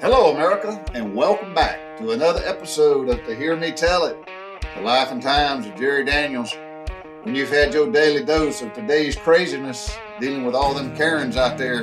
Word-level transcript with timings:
Hello, 0.00 0.32
America, 0.32 0.80
and 0.94 1.12
welcome 1.12 1.52
back 1.54 1.98
to 1.98 2.12
another 2.12 2.40
episode 2.44 3.08
of 3.08 3.26
the 3.26 3.34
Hear 3.34 3.56
Me 3.56 3.72
Tell 3.72 4.04
It, 4.04 4.16
the 4.76 4.80
life 4.80 5.10
and 5.10 5.20
times 5.20 5.66
of 5.66 5.74
Jerry 5.74 6.04
Daniels. 6.04 6.56
When 7.24 7.34
you've 7.34 7.50
had 7.50 7.74
your 7.74 7.90
daily 7.90 8.24
dose 8.24 8.62
of 8.62 8.72
today's 8.72 9.16
craziness, 9.16 9.90
dealing 10.20 10.44
with 10.44 10.54
all 10.54 10.72
them 10.72 10.96
Karens 10.96 11.36
out 11.36 11.58
there, 11.58 11.82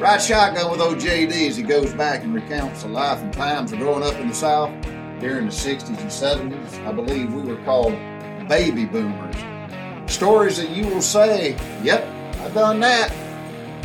ride 0.00 0.22
shotgun 0.22 0.70
with 0.70 0.80
OJD 0.80 1.46
as 1.50 1.58
he 1.58 1.62
goes 1.62 1.92
back 1.92 2.22
and 2.22 2.32
recounts 2.32 2.82
the 2.82 2.88
life 2.88 3.18
and 3.18 3.30
times 3.30 3.72
of 3.72 3.78
growing 3.78 4.02
up 4.02 4.14
in 4.14 4.28
the 4.28 4.34
South 4.34 4.70
during 5.20 5.44
the 5.44 5.52
60s 5.52 5.88
and 5.90 6.50
70s. 6.54 6.86
I 6.86 6.92
believe 6.92 7.34
we 7.34 7.42
were 7.42 7.62
called 7.64 7.92
baby 8.48 8.86
boomers. 8.86 9.36
Stories 10.10 10.56
that 10.56 10.70
you 10.70 10.86
will 10.86 11.02
say, 11.02 11.58
yep, 11.82 12.06
I've 12.40 12.54
done 12.54 12.80
that, 12.80 13.12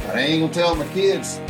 but 0.07 0.15
I 0.15 0.19
ain't 0.21 0.43
gonna 0.43 0.53
tell 0.53 0.75
my 0.75 0.87
kids 0.93 1.41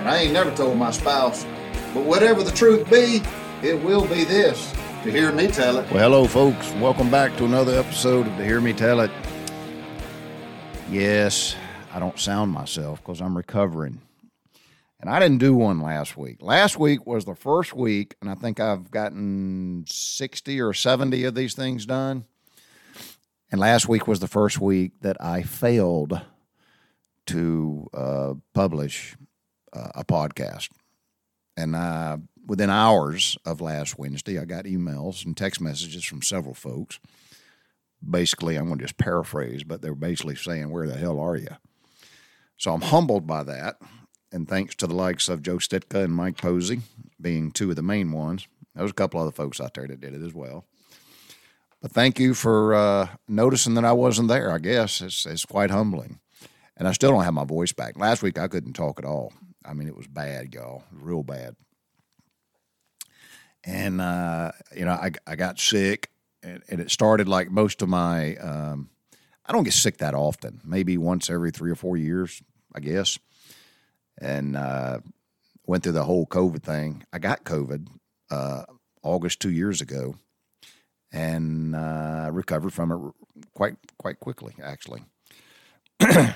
and 0.00 0.08
I 0.08 0.22
ain't 0.22 0.32
never 0.32 0.54
told 0.56 0.78
my 0.78 0.90
spouse. 0.90 1.44
But 1.92 2.04
whatever 2.04 2.42
the 2.42 2.50
truth 2.50 2.88
be, 2.90 3.22
it 3.62 3.82
will 3.84 4.06
be 4.06 4.24
this 4.24 4.72
to 5.02 5.10
hear 5.10 5.30
me 5.30 5.46
tell 5.46 5.76
it. 5.76 5.90
Well, 5.90 6.10
hello, 6.10 6.24
folks. 6.26 6.72
Welcome 6.74 7.10
back 7.10 7.36
to 7.36 7.44
another 7.44 7.78
episode 7.78 8.26
of 8.26 8.36
To 8.38 8.44
Hear 8.44 8.62
Me 8.62 8.72
Tell 8.72 9.00
It. 9.00 9.10
Yes, 10.90 11.54
I 11.92 11.98
don't 11.98 12.18
sound 12.18 12.50
myself 12.50 13.00
because 13.00 13.20
I'm 13.20 13.36
recovering. 13.36 14.00
And 15.00 15.10
I 15.10 15.18
didn't 15.18 15.38
do 15.38 15.54
one 15.54 15.80
last 15.80 16.16
week. 16.16 16.38
Last 16.40 16.78
week 16.78 17.06
was 17.06 17.26
the 17.26 17.34
first 17.34 17.74
week, 17.74 18.16
and 18.22 18.30
I 18.30 18.34
think 18.34 18.58
I've 18.58 18.90
gotten 18.90 19.84
60 19.86 20.60
or 20.62 20.72
70 20.72 21.24
of 21.24 21.34
these 21.34 21.54
things 21.54 21.84
done. 21.84 22.24
And 23.52 23.60
last 23.60 23.86
week 23.86 24.06
was 24.06 24.20
the 24.20 24.28
first 24.28 24.60
week 24.60 24.92
that 25.02 25.22
I 25.22 25.42
failed 25.42 26.20
to 27.26 27.90
uh, 27.92 28.34
publish 28.54 29.16
uh, 29.72 29.90
a 29.94 30.04
podcast. 30.04 30.68
And 31.56 31.76
uh, 31.76 32.18
within 32.46 32.70
hours 32.70 33.36
of 33.44 33.60
last 33.60 33.98
Wednesday, 33.98 34.38
I 34.38 34.44
got 34.44 34.64
emails 34.64 35.24
and 35.24 35.36
text 35.36 35.60
messages 35.60 36.04
from 36.04 36.22
several 36.22 36.54
folks. 36.54 36.98
Basically, 38.08 38.56
I'm 38.56 38.66
going 38.66 38.78
to 38.78 38.84
just 38.84 38.96
paraphrase, 38.96 39.62
but 39.62 39.82
they're 39.82 39.94
basically 39.94 40.36
saying, 40.36 40.70
Where 40.70 40.86
the 40.86 40.96
hell 40.96 41.20
are 41.20 41.36
you? 41.36 41.56
So 42.56 42.72
I'm 42.72 42.80
humbled 42.80 43.26
by 43.26 43.42
that. 43.44 43.76
And 44.32 44.48
thanks 44.48 44.74
to 44.76 44.86
the 44.86 44.94
likes 44.94 45.28
of 45.28 45.42
Joe 45.42 45.56
Stitka 45.56 46.04
and 46.04 46.14
Mike 46.14 46.36
Posey 46.36 46.80
being 47.20 47.50
two 47.50 47.70
of 47.70 47.76
the 47.76 47.82
main 47.82 48.12
ones. 48.12 48.46
There 48.74 48.82
was 48.82 48.92
a 48.92 48.94
couple 48.94 49.20
other 49.20 49.32
folks 49.32 49.60
out 49.60 49.74
there 49.74 49.86
that 49.86 50.00
did 50.00 50.14
it 50.14 50.22
as 50.24 50.32
well. 50.32 50.64
But 51.82 51.92
thank 51.92 52.20
you 52.20 52.34
for 52.34 52.74
uh, 52.74 53.08
noticing 53.26 53.74
that 53.74 53.84
I 53.84 53.92
wasn't 53.92 54.28
there. 54.28 54.52
I 54.52 54.58
guess 54.58 55.00
it's, 55.00 55.26
it's 55.26 55.44
quite 55.44 55.70
humbling. 55.70 56.20
And 56.76 56.86
I 56.86 56.92
still 56.92 57.10
don't 57.10 57.24
have 57.24 57.34
my 57.34 57.44
voice 57.44 57.72
back. 57.72 57.98
Last 57.98 58.22
week 58.22 58.38
I 58.38 58.48
couldn't 58.48 58.74
talk 58.74 58.98
at 58.98 59.04
all. 59.04 59.32
I 59.64 59.74
mean, 59.74 59.88
it 59.88 59.96
was 59.96 60.06
bad, 60.06 60.54
y'all, 60.54 60.84
real 60.92 61.22
bad. 61.22 61.56
And 63.64 64.00
uh, 64.00 64.52
you 64.74 64.84
know, 64.84 64.92
I 64.92 65.10
I 65.26 65.36
got 65.36 65.58
sick, 65.58 66.10
and, 66.42 66.62
and, 66.68 66.80
it 66.80 66.90
started 66.90 67.28
like 67.28 67.50
most 67.50 67.82
of 67.82 67.88
my. 67.88 68.36
Um, 68.36 68.88
I 69.44 69.52
don't 69.52 69.64
get 69.64 69.74
sick 69.74 69.98
that 69.98 70.14
often. 70.14 70.60
Maybe 70.64 70.96
once 70.96 71.28
every 71.28 71.50
three 71.50 71.70
or 71.70 71.74
four 71.74 71.96
years, 71.96 72.40
I 72.74 72.80
guess. 72.80 73.18
And 74.18 74.56
uh, 74.56 75.00
went 75.66 75.82
through 75.82 75.92
the 75.92 76.04
whole 76.04 76.26
COVID 76.26 76.62
thing. 76.62 77.04
I 77.12 77.18
got 77.18 77.44
COVID 77.44 77.86
uh, 78.30 78.62
August 79.02 79.40
two 79.40 79.50
years 79.50 79.80
ago, 79.80 80.14
and 81.12 81.74
uh, 81.74 82.30
recovered 82.32 82.72
from 82.72 82.92
it 82.92 83.44
quite 83.54 83.76
quite 83.98 84.20
quickly, 84.20 84.54
actually. 84.62 85.02
but 85.98 86.34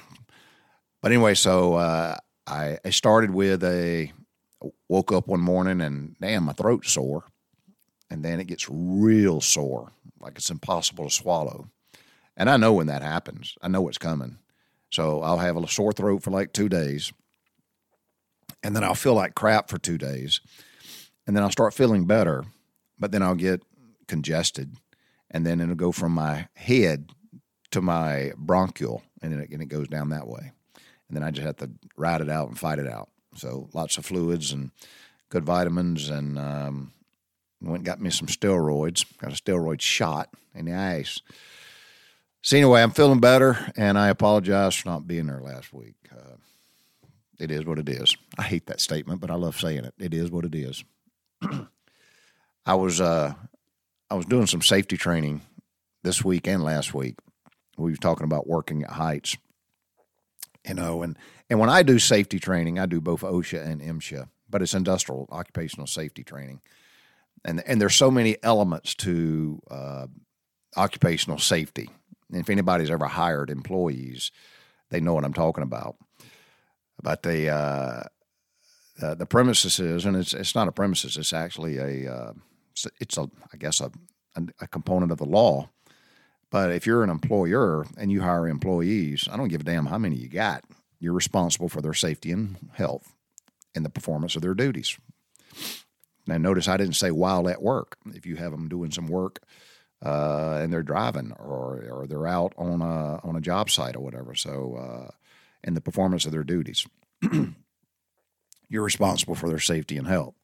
anyway, 1.04 1.34
so 1.34 1.74
uh, 1.74 2.16
I, 2.46 2.78
I 2.84 2.90
started 2.90 3.30
with 3.30 3.64
a 3.64 4.12
woke 4.88 5.12
up 5.12 5.28
one 5.28 5.40
morning 5.40 5.80
and 5.80 6.16
damn, 6.20 6.44
my 6.44 6.52
throat's 6.52 6.92
sore. 6.92 7.24
And 8.10 8.22
then 8.24 8.38
it 8.38 8.46
gets 8.46 8.68
real 8.70 9.40
sore, 9.40 9.92
like 10.20 10.36
it's 10.36 10.50
impossible 10.50 11.04
to 11.04 11.10
swallow. 11.10 11.68
And 12.36 12.50
I 12.50 12.56
know 12.56 12.74
when 12.74 12.86
that 12.88 13.02
happens, 13.02 13.54
I 13.62 13.68
know 13.68 13.80
what's 13.80 13.98
coming. 13.98 14.38
So 14.90 15.22
I'll 15.22 15.38
have 15.38 15.56
a 15.56 15.66
sore 15.66 15.92
throat 15.92 16.22
for 16.22 16.30
like 16.30 16.52
two 16.52 16.68
days. 16.68 17.12
And 18.62 18.76
then 18.76 18.84
I'll 18.84 18.94
feel 18.94 19.14
like 19.14 19.34
crap 19.34 19.68
for 19.68 19.78
two 19.78 19.98
days. 19.98 20.40
And 21.26 21.34
then 21.34 21.42
I'll 21.42 21.50
start 21.50 21.74
feeling 21.74 22.06
better, 22.06 22.44
but 22.98 23.10
then 23.10 23.22
I'll 23.22 23.34
get 23.34 23.62
congested. 24.06 24.76
And 25.30 25.44
then 25.44 25.60
it'll 25.60 25.74
go 25.74 25.90
from 25.90 26.12
my 26.12 26.48
head 26.54 27.10
to 27.72 27.80
my 27.80 28.32
bronchial, 28.36 29.02
and 29.20 29.32
then 29.32 29.40
it, 29.40 29.50
and 29.50 29.62
it 29.62 29.66
goes 29.66 29.88
down 29.88 30.10
that 30.10 30.28
way 30.28 30.52
and 31.08 31.16
then 31.16 31.22
I 31.22 31.30
just 31.30 31.46
have 31.46 31.56
to 31.58 31.70
ride 31.96 32.20
it 32.20 32.30
out 32.30 32.48
and 32.48 32.58
fight 32.58 32.78
it 32.78 32.86
out. 32.86 33.08
So 33.36 33.68
lots 33.72 33.98
of 33.98 34.06
fluids 34.06 34.52
and 34.52 34.70
good 35.28 35.44
vitamins, 35.44 36.08
and 36.08 36.38
um, 36.38 36.92
went 37.60 37.78
and 37.78 37.84
got 37.84 38.00
me 38.00 38.10
some 38.10 38.28
steroids. 38.28 39.04
Got 39.18 39.32
a 39.32 39.42
steroid 39.42 39.80
shot 39.80 40.30
in 40.54 40.66
the 40.66 40.74
ice. 40.74 41.20
So 42.42 42.56
anyway, 42.56 42.82
I'm 42.82 42.90
feeling 42.90 43.20
better, 43.20 43.72
and 43.76 43.98
I 43.98 44.08
apologize 44.08 44.74
for 44.74 44.88
not 44.88 45.06
being 45.06 45.26
there 45.26 45.40
last 45.40 45.72
week. 45.72 45.94
Uh, 46.12 46.36
it 47.38 47.50
is 47.50 47.64
what 47.64 47.78
it 47.78 47.88
is. 47.88 48.16
I 48.38 48.42
hate 48.42 48.66
that 48.66 48.80
statement, 48.80 49.20
but 49.20 49.30
I 49.30 49.34
love 49.34 49.58
saying 49.58 49.84
it. 49.84 49.94
It 49.98 50.14
is 50.14 50.30
what 50.30 50.44
it 50.44 50.54
is. 50.54 50.84
I 52.66 52.74
was 52.74 53.00
uh, 53.00 53.34
I 54.10 54.14
was 54.14 54.26
doing 54.26 54.46
some 54.46 54.62
safety 54.62 54.96
training 54.96 55.40
this 56.02 56.24
week 56.24 56.46
and 56.46 56.62
last 56.62 56.94
week. 56.94 57.16
We 57.76 57.90
were 57.90 57.96
talking 57.96 58.24
about 58.24 58.46
working 58.46 58.84
at 58.84 58.90
heights, 58.90 59.36
you 60.66 60.74
know, 60.74 61.02
and 61.02 61.18
and 61.50 61.58
when 61.58 61.70
I 61.70 61.82
do 61.82 61.98
safety 61.98 62.38
training, 62.38 62.78
I 62.78 62.86
do 62.86 63.00
both 63.00 63.20
OSHA 63.20 63.66
and 63.66 63.80
MSHA, 63.80 64.28
but 64.48 64.62
it's 64.62 64.74
industrial 64.74 65.28
occupational 65.30 65.86
safety 65.86 66.24
training, 66.24 66.60
and 67.44 67.62
and 67.66 67.80
there's 67.80 67.94
so 67.94 68.10
many 68.10 68.36
elements 68.42 68.94
to 68.96 69.60
uh, 69.70 70.06
occupational 70.76 71.38
safety. 71.38 71.90
And 72.30 72.40
if 72.40 72.48
anybody's 72.48 72.90
ever 72.90 73.06
hired 73.06 73.50
employees, 73.50 74.32
they 74.90 75.00
know 75.00 75.14
what 75.14 75.24
I'm 75.24 75.34
talking 75.34 75.62
about. 75.62 75.96
But 77.02 77.22
the 77.22 77.50
uh, 77.50 78.02
uh, 79.02 79.14
the 79.14 79.26
premises 79.26 79.78
is, 79.78 80.06
and 80.06 80.16
it's 80.16 80.32
it's 80.32 80.54
not 80.54 80.68
a 80.68 80.72
premises; 80.72 81.16
it's 81.16 81.32
actually 81.32 81.78
a 81.78 82.12
uh, 82.12 82.32
it's 83.00 83.18
a 83.18 83.28
I 83.52 83.56
guess 83.58 83.80
a, 83.80 83.90
a 84.60 84.66
component 84.66 85.12
of 85.12 85.18
the 85.18 85.26
law 85.26 85.68
but 86.54 86.70
if 86.70 86.86
you're 86.86 87.02
an 87.02 87.10
employer 87.10 87.84
and 87.98 88.12
you 88.12 88.20
hire 88.20 88.46
employees, 88.46 89.26
I 89.28 89.36
don't 89.36 89.48
give 89.48 89.62
a 89.62 89.64
damn 89.64 89.86
how 89.86 89.98
many 89.98 90.14
you 90.14 90.28
got. 90.28 90.62
You're 91.00 91.12
responsible 91.12 91.68
for 91.68 91.82
their 91.82 91.94
safety 91.94 92.30
and 92.30 92.70
health 92.74 93.12
and 93.74 93.84
the 93.84 93.90
performance 93.90 94.36
of 94.36 94.42
their 94.42 94.54
duties. 94.54 94.96
Now, 96.28 96.38
notice 96.38 96.68
I 96.68 96.76
didn't 96.76 96.94
say 96.94 97.10
while 97.10 97.48
at 97.48 97.60
work. 97.60 97.96
If 98.06 98.24
you 98.24 98.36
have 98.36 98.52
them 98.52 98.68
doing 98.68 98.92
some 98.92 99.08
work 99.08 99.42
uh, 100.00 100.60
and 100.62 100.72
they're 100.72 100.84
driving 100.84 101.32
or, 101.32 101.88
or 101.90 102.06
they're 102.06 102.28
out 102.28 102.52
on 102.56 102.80
a, 102.82 103.18
on 103.26 103.34
a 103.34 103.40
job 103.40 103.68
site 103.68 103.96
or 103.96 104.04
whatever, 104.04 104.36
so 104.36 104.76
uh, 104.76 105.10
in 105.64 105.74
the 105.74 105.80
performance 105.80 106.24
of 106.24 106.30
their 106.30 106.44
duties, 106.44 106.86
you're 108.68 108.84
responsible 108.84 109.34
for 109.34 109.48
their 109.48 109.58
safety 109.58 109.96
and 109.96 110.06
health. 110.06 110.36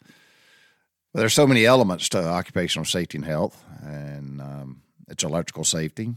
But 1.14 1.20
there's 1.20 1.34
so 1.34 1.46
many 1.46 1.66
elements 1.66 2.08
to 2.08 2.26
occupational 2.26 2.84
safety 2.84 3.16
and 3.16 3.24
health, 3.24 3.62
and 3.84 4.40
um, 4.40 4.82
it's 5.10 5.24
electrical 5.24 5.64
safety. 5.64 6.14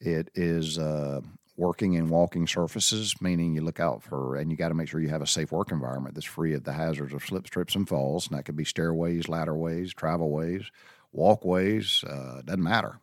It 0.00 0.30
is 0.34 0.78
uh, 0.78 1.20
working 1.56 1.96
and 1.96 2.10
walking 2.10 2.46
surfaces, 2.46 3.14
meaning 3.20 3.54
you 3.54 3.62
look 3.62 3.80
out 3.80 4.02
for, 4.02 4.36
and 4.36 4.50
you 4.50 4.56
got 4.56 4.68
to 4.68 4.74
make 4.74 4.88
sure 4.88 5.00
you 5.00 5.08
have 5.08 5.22
a 5.22 5.26
safe 5.26 5.52
work 5.52 5.70
environment 5.70 6.14
that's 6.14 6.26
free 6.26 6.54
of 6.54 6.64
the 6.64 6.72
hazards 6.72 7.12
of 7.12 7.24
slip, 7.24 7.44
trips, 7.44 7.74
and 7.74 7.88
falls. 7.88 8.26
And 8.26 8.36
that 8.36 8.44
could 8.44 8.56
be 8.56 8.64
stairways, 8.64 9.26
ladderways, 9.26 9.92
travelways, 9.92 10.66
walkways, 11.12 12.02
uh, 12.04 12.42
doesn't 12.42 12.62
matter. 12.62 12.98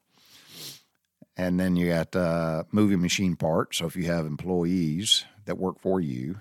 And 1.37 1.59
then 1.59 1.75
you 1.75 1.89
got 1.89 2.15
uh, 2.15 2.63
moving 2.71 3.01
machine 3.01 3.35
parts. 3.35 3.77
So 3.77 3.85
if 3.85 3.95
you 3.95 4.05
have 4.05 4.25
employees 4.25 5.25
that 5.45 5.57
work 5.57 5.79
for 5.79 6.01
you 6.01 6.39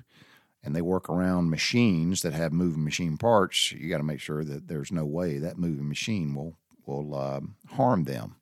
and 0.64 0.74
they 0.74 0.82
work 0.82 1.08
around 1.08 1.48
machines 1.48 2.22
that 2.22 2.32
have 2.32 2.52
moving 2.52 2.84
machine 2.84 3.16
parts, 3.16 3.72
you 3.72 3.88
got 3.88 3.98
to 3.98 4.02
make 4.04 4.20
sure 4.20 4.44
that 4.44 4.66
there's 4.66 4.90
no 4.90 5.04
way 5.04 5.38
that 5.38 5.58
moving 5.58 5.88
machine 5.88 6.34
will 6.34 6.56
will 6.90 7.14
uh, 7.14 7.40
harm 7.74 8.04
them. 8.04 8.36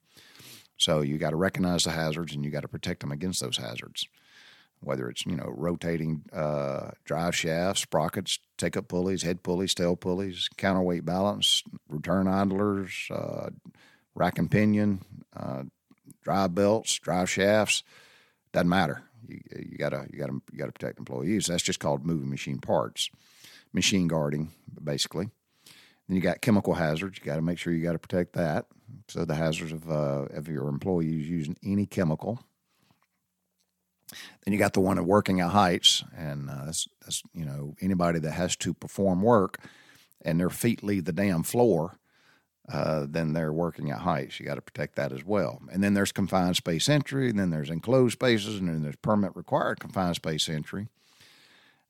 So 0.76 1.00
you 1.00 1.18
got 1.18 1.30
to 1.30 1.36
recognize 1.36 1.84
the 1.84 1.90
hazards 1.90 2.34
and 2.34 2.44
you 2.44 2.50
got 2.50 2.62
to 2.62 2.68
protect 2.68 3.00
them 3.00 3.12
against 3.12 3.40
those 3.40 3.56
hazards. 3.56 4.08
Whether 4.80 5.10
it's 5.10 5.26
you 5.26 5.34
know 5.34 5.52
rotating 5.56 6.22
uh, 6.32 6.90
drive 7.04 7.34
shafts, 7.34 7.82
sprockets, 7.82 8.38
take 8.56 8.76
up 8.76 8.86
pulleys, 8.86 9.24
head 9.24 9.42
pulleys, 9.42 9.74
tail 9.74 9.96
pulleys, 9.96 10.48
counterweight 10.56 11.04
balance, 11.04 11.64
return 11.88 12.28
idlers, 12.28 13.08
uh, 13.10 13.50
rack 14.14 14.38
and 14.38 14.48
pinion, 14.48 15.02
uh, 15.36 15.64
drive 16.22 16.54
belts, 16.54 16.96
drive 17.00 17.28
shafts, 17.28 17.82
doesn't 18.52 18.68
matter. 18.68 19.02
You, 19.26 19.40
you 19.58 19.78
gotta 19.78 20.06
you 20.12 20.18
gotta 20.20 20.34
you 20.52 20.58
gotta 20.58 20.72
protect 20.72 21.00
employees. 21.00 21.46
That's 21.46 21.64
just 21.64 21.80
called 21.80 22.06
moving 22.06 22.30
machine 22.30 22.60
parts, 22.60 23.10
machine 23.72 24.06
guarding, 24.06 24.52
basically. 24.82 25.30
Then 26.08 26.16
you 26.16 26.22
got 26.22 26.40
chemical 26.40 26.74
hazards. 26.74 27.18
You 27.18 27.24
got 27.24 27.36
to 27.36 27.42
make 27.42 27.58
sure 27.58 27.72
you 27.72 27.82
got 27.82 27.92
to 27.92 27.98
protect 27.98 28.32
that. 28.34 28.66
So 29.08 29.24
the 29.24 29.34
hazards 29.34 29.72
of 29.72 29.90
uh, 29.90 30.26
of 30.30 30.48
your 30.48 30.68
employees 30.68 31.28
using 31.28 31.56
any 31.62 31.86
chemical. 31.86 32.40
Then 34.44 34.54
you 34.54 34.58
got 34.58 34.72
the 34.72 34.80
one 34.80 34.96
at 34.96 35.04
working 35.04 35.40
at 35.40 35.50
heights, 35.50 36.02
and 36.16 36.48
uh, 36.48 36.64
that's, 36.64 36.88
that's 37.02 37.22
you 37.34 37.44
know 37.44 37.74
anybody 37.80 38.18
that 38.20 38.32
has 38.32 38.56
to 38.56 38.72
perform 38.72 39.20
work, 39.20 39.58
and 40.22 40.40
their 40.40 40.50
feet 40.50 40.82
leave 40.82 41.04
the 41.04 41.12
damn 41.12 41.42
floor. 41.42 41.98
Uh, 42.70 43.06
then 43.08 43.32
they're 43.32 43.52
working 43.52 43.90
at 43.90 44.00
heights. 44.00 44.38
You 44.38 44.44
got 44.44 44.56
to 44.56 44.60
protect 44.60 44.96
that 44.96 45.10
as 45.10 45.24
well. 45.24 45.62
And 45.72 45.82
then 45.82 45.94
there's 45.94 46.12
confined 46.12 46.56
space 46.56 46.88
entry, 46.88 47.30
and 47.30 47.38
then 47.38 47.48
there's 47.48 47.70
enclosed 47.70 48.14
spaces, 48.14 48.58
and 48.58 48.68
then 48.68 48.82
there's 48.82 48.96
permit 48.96 49.34
required 49.34 49.80
confined 49.80 50.16
space 50.16 50.48
entry. 50.50 50.88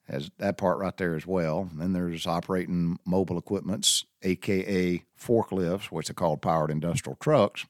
Has 0.08 0.30
that 0.38 0.56
part 0.56 0.78
right 0.78 0.96
there 0.96 1.14
as 1.14 1.26
well. 1.26 1.68
And 1.70 1.80
then 1.80 1.92
there's 1.92 2.26
operating 2.26 2.98
mobile 3.04 3.36
equipments, 3.36 4.06
aka 4.22 5.04
forklifts, 5.20 5.86
which 5.86 6.08
are 6.08 6.14
called 6.14 6.40
powered 6.40 6.70
industrial 6.70 7.16
trucks. 7.20 7.66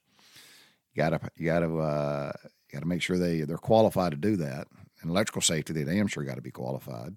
You 0.94 1.02
gotta 1.02 1.20
you 1.36 1.46
gotta 1.46 1.76
uh, 1.76 2.32
you 2.44 2.74
gotta 2.74 2.86
make 2.86 3.02
sure 3.02 3.18
they 3.18 3.40
they're 3.40 3.56
qualified 3.56 4.12
to 4.12 4.16
do 4.16 4.36
that. 4.36 4.68
And 5.00 5.10
electrical 5.10 5.42
safety, 5.42 5.72
they 5.72 5.84
damn 5.84 6.06
sure 6.06 6.24
got 6.24 6.36
to 6.36 6.42
be 6.42 6.50
qualified. 6.50 7.16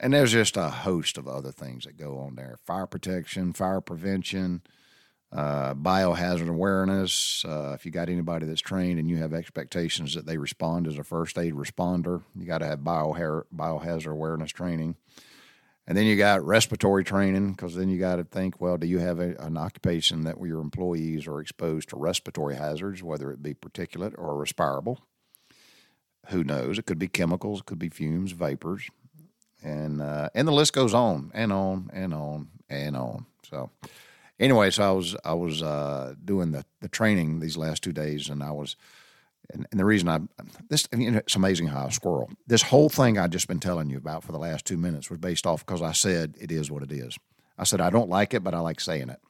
And 0.00 0.12
there's 0.12 0.32
just 0.32 0.56
a 0.56 0.70
host 0.70 1.18
of 1.18 1.28
other 1.28 1.52
things 1.52 1.84
that 1.84 1.96
go 1.96 2.18
on 2.18 2.36
there: 2.36 2.56
fire 2.64 2.86
protection, 2.86 3.52
fire 3.52 3.80
prevention, 3.80 4.62
uh, 5.34 5.74
biohazard 5.74 6.48
awareness. 6.48 7.44
Uh, 7.44 7.72
if 7.74 7.84
you 7.84 7.90
got 7.90 8.08
anybody 8.08 8.46
that's 8.46 8.60
trained 8.60 9.00
and 9.00 9.10
you 9.10 9.16
have 9.16 9.34
expectations 9.34 10.14
that 10.14 10.26
they 10.26 10.38
respond 10.38 10.86
as 10.86 10.96
a 10.96 11.02
first 11.02 11.36
aid 11.38 11.54
responder, 11.54 12.22
you 12.38 12.46
got 12.46 12.58
to 12.58 12.66
have 12.66 12.80
biohazard, 12.80 14.06
awareness 14.12 14.52
training. 14.52 14.96
And 15.86 15.98
then 15.98 16.06
you 16.06 16.16
got 16.16 16.42
respiratory 16.44 17.04
training 17.04 17.52
because 17.52 17.74
then 17.74 17.90
you 17.90 17.98
got 17.98 18.16
to 18.16 18.24
think, 18.24 18.60
well, 18.60 18.78
do 18.78 18.86
you 18.86 19.00
have 19.00 19.18
a, 19.18 19.34
an 19.38 19.58
occupation 19.58 20.24
that 20.24 20.40
your 20.40 20.60
employees 20.60 21.26
are 21.26 21.40
exposed 21.40 21.90
to 21.90 21.96
respiratory 21.96 22.56
hazards, 22.56 23.02
whether 23.02 23.30
it 23.30 23.42
be 23.42 23.54
particulate 23.54 24.14
or 24.16 24.36
respirable? 24.36 25.00
Who 26.28 26.42
knows? 26.42 26.78
It 26.78 26.86
could 26.86 26.98
be 26.98 27.08
chemicals, 27.08 27.60
it 27.60 27.66
could 27.66 27.78
be 27.78 27.90
fumes, 27.90 28.32
vapors, 28.32 28.88
and 29.62 30.00
uh, 30.00 30.30
and 30.34 30.48
the 30.48 30.52
list 30.52 30.72
goes 30.72 30.94
on 30.94 31.30
and 31.34 31.52
on 31.52 31.90
and 31.92 32.14
on 32.14 32.48
and 32.70 32.96
on. 32.96 33.26
So 33.50 33.68
anyway, 34.38 34.70
so 34.70 34.82
I 34.82 34.92
was 34.92 35.16
I 35.24 35.34
was 35.34 35.62
uh, 35.62 36.14
doing 36.24 36.52
the 36.52 36.64
the 36.80 36.88
training 36.88 37.40
these 37.40 37.56
last 37.56 37.82
two 37.82 37.92
days, 37.92 38.28
and 38.28 38.42
I 38.42 38.52
was. 38.52 38.76
And, 39.52 39.66
and 39.70 39.78
the 39.78 39.84
reason 39.84 40.08
I 40.08 40.20
this 40.70 40.88
it's 40.90 41.36
amazing 41.36 41.66
how 41.66 41.84
I 41.84 41.90
squirrel. 41.90 42.30
This 42.46 42.62
whole 42.62 42.88
thing 42.88 43.18
I've 43.18 43.28
just 43.28 43.46
been 43.46 43.60
telling 43.60 43.90
you 43.90 43.98
about 43.98 44.24
for 44.24 44.32
the 44.32 44.38
last 44.38 44.64
two 44.64 44.78
minutes 44.78 45.10
was 45.10 45.18
based 45.18 45.46
off 45.46 45.66
because 45.66 45.82
I 45.82 45.92
said 45.92 46.34
it 46.40 46.50
is 46.50 46.70
what 46.70 46.82
it 46.82 46.90
is. 46.90 47.18
I 47.58 47.64
said 47.64 47.82
I 47.82 47.90
don't 47.90 48.08
like 48.08 48.32
it, 48.32 48.42
but 48.42 48.54
I 48.54 48.60
like 48.60 48.80
saying 48.80 49.10
it. 49.10 49.20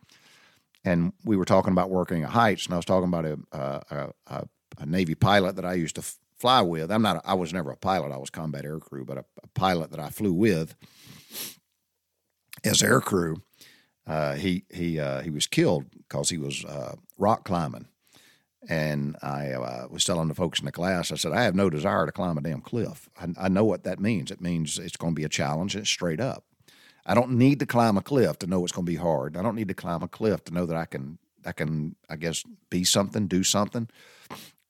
And 0.85 1.15
we 1.25 1.37
were 1.37 1.45
talking 1.45 1.73
about 1.73 1.91
working 1.91 2.23
at 2.23 2.31
heights, 2.31 2.65
and 2.65 2.75
I 2.75 2.77
was 2.77 2.85
talking 2.85 3.09
about 3.09 3.25
a 3.25 3.39
a, 3.51 4.13
a, 4.29 4.49
a 4.79 4.87
Navy 4.87 5.17
pilot 5.17 5.57
that 5.57 5.65
I 5.65 5.75
used 5.75 5.97
to 5.97 6.03
f- 6.03 6.17
fly 6.39 6.61
with. 6.61 6.93
I'm 6.93 7.03
not. 7.03 7.21
I 7.25 7.35
was 7.35 7.53
never 7.53 7.73
a 7.73 7.77
pilot. 7.77 8.13
I 8.13 8.19
was 8.19 8.31
combat 8.31 8.65
air 8.65 8.79
crew, 8.79 9.05
but 9.05 9.19
a, 9.19 9.25
a 9.43 9.49
pilot 9.55 9.91
that 9.91 10.01
I 10.01 10.11
flew 10.11 10.33
with 10.33 10.77
as 12.65 12.85
air 12.85 13.01
crew 13.01 13.43
uh, 14.07 14.35
he 14.35 14.65
he 14.71 15.01
uh, 15.01 15.23
he 15.23 15.31
was 15.31 15.47
killed 15.47 15.87
because 15.97 16.31
he 16.31 16.39
was 16.39 16.65
uh, 16.65 16.97
rock 17.17 17.45
climbing, 17.45 17.87
and 18.69 19.17
I 19.23 19.53
uh, 19.53 19.87
was 19.91 20.05
telling 20.05 20.29
the 20.29 20.35
folks 20.35 20.59
in 20.59 20.67
the 20.67 20.73
class, 20.73 21.13
I 21.13 21.17
said, 21.17 21.33
I 21.33 21.43
have 21.43 21.55
no 21.55 21.69
desire 21.71 22.07
to 22.07 22.13
climb 22.13 22.39
a 22.39 22.41
damn 22.41 22.61
cliff. 22.61 23.09
I, 23.21 23.29
I 23.39 23.49
know 23.49 23.65
what 23.65 23.85
that 23.85 24.01
means. 24.01 24.31
It 24.31 24.41
means 24.41 24.79
it's 24.79 24.97
going 24.97 25.15
to 25.15 25.19
be 25.19 25.25
a 25.25 25.29
challenge. 25.29 25.75
And 25.75 25.83
it's 25.83 25.91
straight 25.91 26.21
up. 26.21 26.45
I 27.07 27.15
don't 27.15 27.33
need 27.33 27.59
to 27.61 27.67
climb 27.67 27.99
a 27.99 28.03
cliff 28.03 28.39
to 28.39 28.47
know 28.47 28.63
it's 28.63 28.73
going 28.73 28.87
to 28.87 28.93
be 28.93 28.97
hard. 28.97 29.37
I 29.37 29.43
don't 29.43 29.57
need 29.57 29.69
to 29.69 29.75
climb 29.75 30.03
a 30.03 30.09
cliff 30.09 30.45
to 30.45 30.55
know 30.55 30.65
that 30.67 30.77
I 30.77 30.87
can 30.87 31.19
I 31.45 31.53
can 31.53 31.97
I 32.09 32.17
guess 32.17 32.43
be 32.71 32.85
something, 32.85 33.27
do 33.27 33.43
something. 33.43 33.89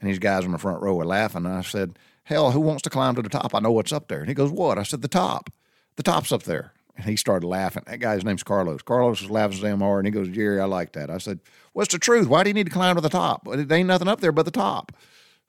And 0.01 0.11
these 0.11 0.19
guys 0.19 0.45
in 0.45 0.53
the 0.53 0.59
front 0.59 0.83
row 0.83 0.95
were 0.95 1.05
laughing, 1.05 1.47
and 1.47 1.55
I 1.55 1.63
said, 1.63 1.97
Hell, 2.25 2.51
who 2.51 2.61
wants 2.61 2.83
to 2.83 2.91
climb 2.91 3.15
to 3.15 3.23
the 3.23 3.29
top? 3.29 3.55
I 3.55 3.61
know 3.61 3.71
what's 3.71 3.93
up 3.93 4.09
there. 4.09 4.21
And 4.21 4.29
he 4.29 4.35
goes, 4.35 4.51
What? 4.51 4.79
I 4.79 4.83
said, 4.83 5.03
The 5.03 5.09
top. 5.09 5.51
The 5.97 6.03
top's 6.03 6.33
up 6.33 6.43
there. 6.43 6.73
And 6.97 7.07
he 7.07 7.17
started 7.17 7.47
laughing. 7.47 7.83
That 7.87 7.99
guy's 7.99 8.25
name's 8.25 8.45
Carlos. 8.45 8.83
Carlos 8.83 9.21
was 9.21 9.31
laughing 9.31 9.61
damn 9.61 9.81
hard, 9.81 10.07
and 10.07 10.15
he 10.15 10.19
goes, 10.19 10.33
Jerry, 10.33 10.61
I 10.61 10.65
like 10.67 10.93
that. 10.93 11.11
I 11.11 11.19
said, 11.19 11.41
What's 11.73 11.93
the 11.93 11.99
truth? 11.99 12.29
Why 12.29 12.45
do 12.45 12.51
you 12.51 12.55
need 12.55 12.67
to 12.67 12.73
climb 12.73 12.95
to 12.95 13.01
the 13.01 13.09
top? 13.09 13.49
It 13.49 13.71
ain't 13.71 13.89
nothing 13.89 14.07
up 14.07 14.21
there 14.21 14.31
but 14.31 14.45
the 14.45 14.53
top. 14.53 14.93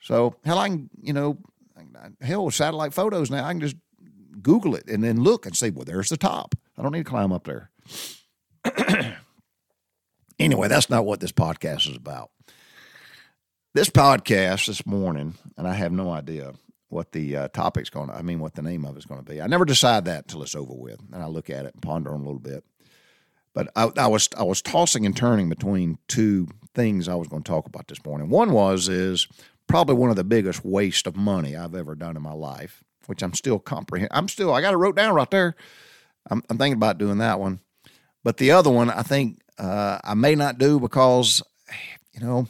So, 0.02 0.36
hell, 0.44 0.58
I 0.58 0.70
can, 0.70 0.90
you 1.02 1.14
know, 1.14 1.38
hell, 2.22 2.46
with 2.46 2.56
satellite 2.56 2.94
photos 2.94 3.30
now, 3.30 3.46
I 3.46 3.52
can 3.52 3.62
just 3.62 3.76
Google 4.42 4.76
it 4.76 4.88
and 4.88 5.04
then 5.04 5.22
look 5.22 5.46
and 5.46 5.56
say, 5.56 5.70
Well, 5.70 5.86
there's 5.86 6.10
the 6.10 6.18
top. 6.18 6.56
I 6.78 6.82
don't 6.82 6.92
need 6.92 7.06
to 7.06 7.10
climb 7.10 7.32
up 7.32 7.46
there. 7.46 7.72
anyway, 10.40 10.68
that's 10.68 10.90
not 10.90 11.06
what 11.06 11.20
this 11.20 11.32
podcast 11.32 11.90
is 11.90 11.96
about. 11.96 12.32
This 13.74 13.90
podcast 13.90 14.68
this 14.68 14.86
morning, 14.86 15.36
and 15.58 15.68
I 15.68 15.74
have 15.74 15.92
no 15.92 16.10
idea 16.12 16.54
what 16.96 17.12
the 17.12 17.36
uh, 17.36 17.48
topic's 17.50 17.90
going 17.90 18.08
to, 18.08 18.16
I 18.16 18.22
mean, 18.22 18.40
what 18.40 18.56
the 18.56 18.62
name 18.62 18.86
of 18.86 18.96
it's 18.96 19.06
going 19.06 19.24
to 19.24 19.30
be. 19.30 19.42
I 19.42 19.48
never 19.48 19.66
decide 19.66 20.06
that 20.06 20.24
until 20.24 20.42
it's 20.42 20.56
over 20.56 20.74
with. 20.74 21.00
And 21.14 21.22
I 21.22 21.28
look 21.28 21.50
at 21.50 21.66
it 21.66 21.74
and 21.74 21.84
ponder 21.84 22.14
on 22.14 22.22
a 22.22 22.24
little 22.24 22.40
bit. 22.40 22.64
But 23.54 23.70
I, 23.76 23.92
I, 23.98 24.08
was 24.08 24.30
I 24.38 24.44
was 24.44 24.62
tossing 24.62 25.06
and 25.06 25.16
turning 25.16 25.50
between 25.50 25.98
two 26.08 26.48
things 26.74 27.08
I 27.08 27.16
was 27.16 27.28
going 27.28 27.44
to 27.44 27.52
talk 27.52 27.68
about 27.68 27.90
this 27.90 28.04
morning. 28.06 28.30
One 28.30 28.52
was 28.52 28.88
is 28.88 29.28
probably 29.68 29.96
one 29.96 30.10
of 30.10 30.16
the 30.16 30.24
biggest 30.24 30.64
waste 30.64 31.06
of 31.06 31.16
money 31.16 31.56
I've 31.56 31.76
ever 31.76 31.96
done 31.96 32.16
in 32.16 32.22
my 32.22 32.34
life, 32.34 32.84
which 33.08 33.22
I'm 33.22 33.34
still 33.34 33.60
comprehend. 33.60 34.10
I'm 34.12 34.28
still 34.28 34.54
I 34.54 34.62
got 34.62 34.74
it 34.74 34.78
wrote 34.78 34.96
down 34.96 35.14
right 35.14 35.30
there. 35.30 35.56
I'm, 36.30 36.42
I'm 36.50 36.58
thinking 36.58 36.78
about 36.78 36.98
doing 36.98 37.20
that 37.20 37.40
one. 37.40 37.60
But 38.24 38.38
the 38.38 38.52
other 38.52 38.72
one 38.72 38.90
I 38.90 39.04
think 39.04 39.42
uh, 39.58 40.00
I 40.04 40.14
may 40.14 40.36
not 40.36 40.58
do 40.58 40.80
because 40.80 41.42
you 42.14 42.22
know 42.22 42.48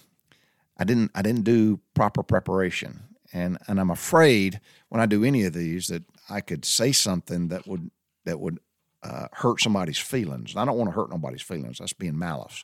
I 0.78 0.84
didn't 0.84 1.12
I 1.16 1.24
didn't 1.24 1.44
do 1.44 1.80
proper 1.94 2.24
preparation 2.24 3.15
and 3.36 3.58
and 3.68 3.80
I'm 3.80 3.92
afraid 3.92 4.62
when 4.90 5.02
I 5.02 5.06
do 5.06 5.24
any 5.24 5.44
of 5.44 5.54
these 5.54 5.88
that 5.88 6.04
I 6.30 6.40
could 6.42 6.64
say 6.64 6.92
something 6.94 7.50
that 7.50 7.68
would 7.68 7.92
that 8.24 8.40
would 8.40 8.60
uh, 9.04 9.28
hurt 9.34 9.62
somebody's 9.62 10.00
feelings. 10.00 10.54
And 10.54 10.62
I 10.62 10.66
don't 10.66 10.78
want 10.78 10.90
to 10.90 10.96
hurt 10.96 11.12
nobody's 11.12 11.42
feelings. 11.42 11.78
That's 11.78 11.94
being 11.94 12.18
malice. 12.18 12.64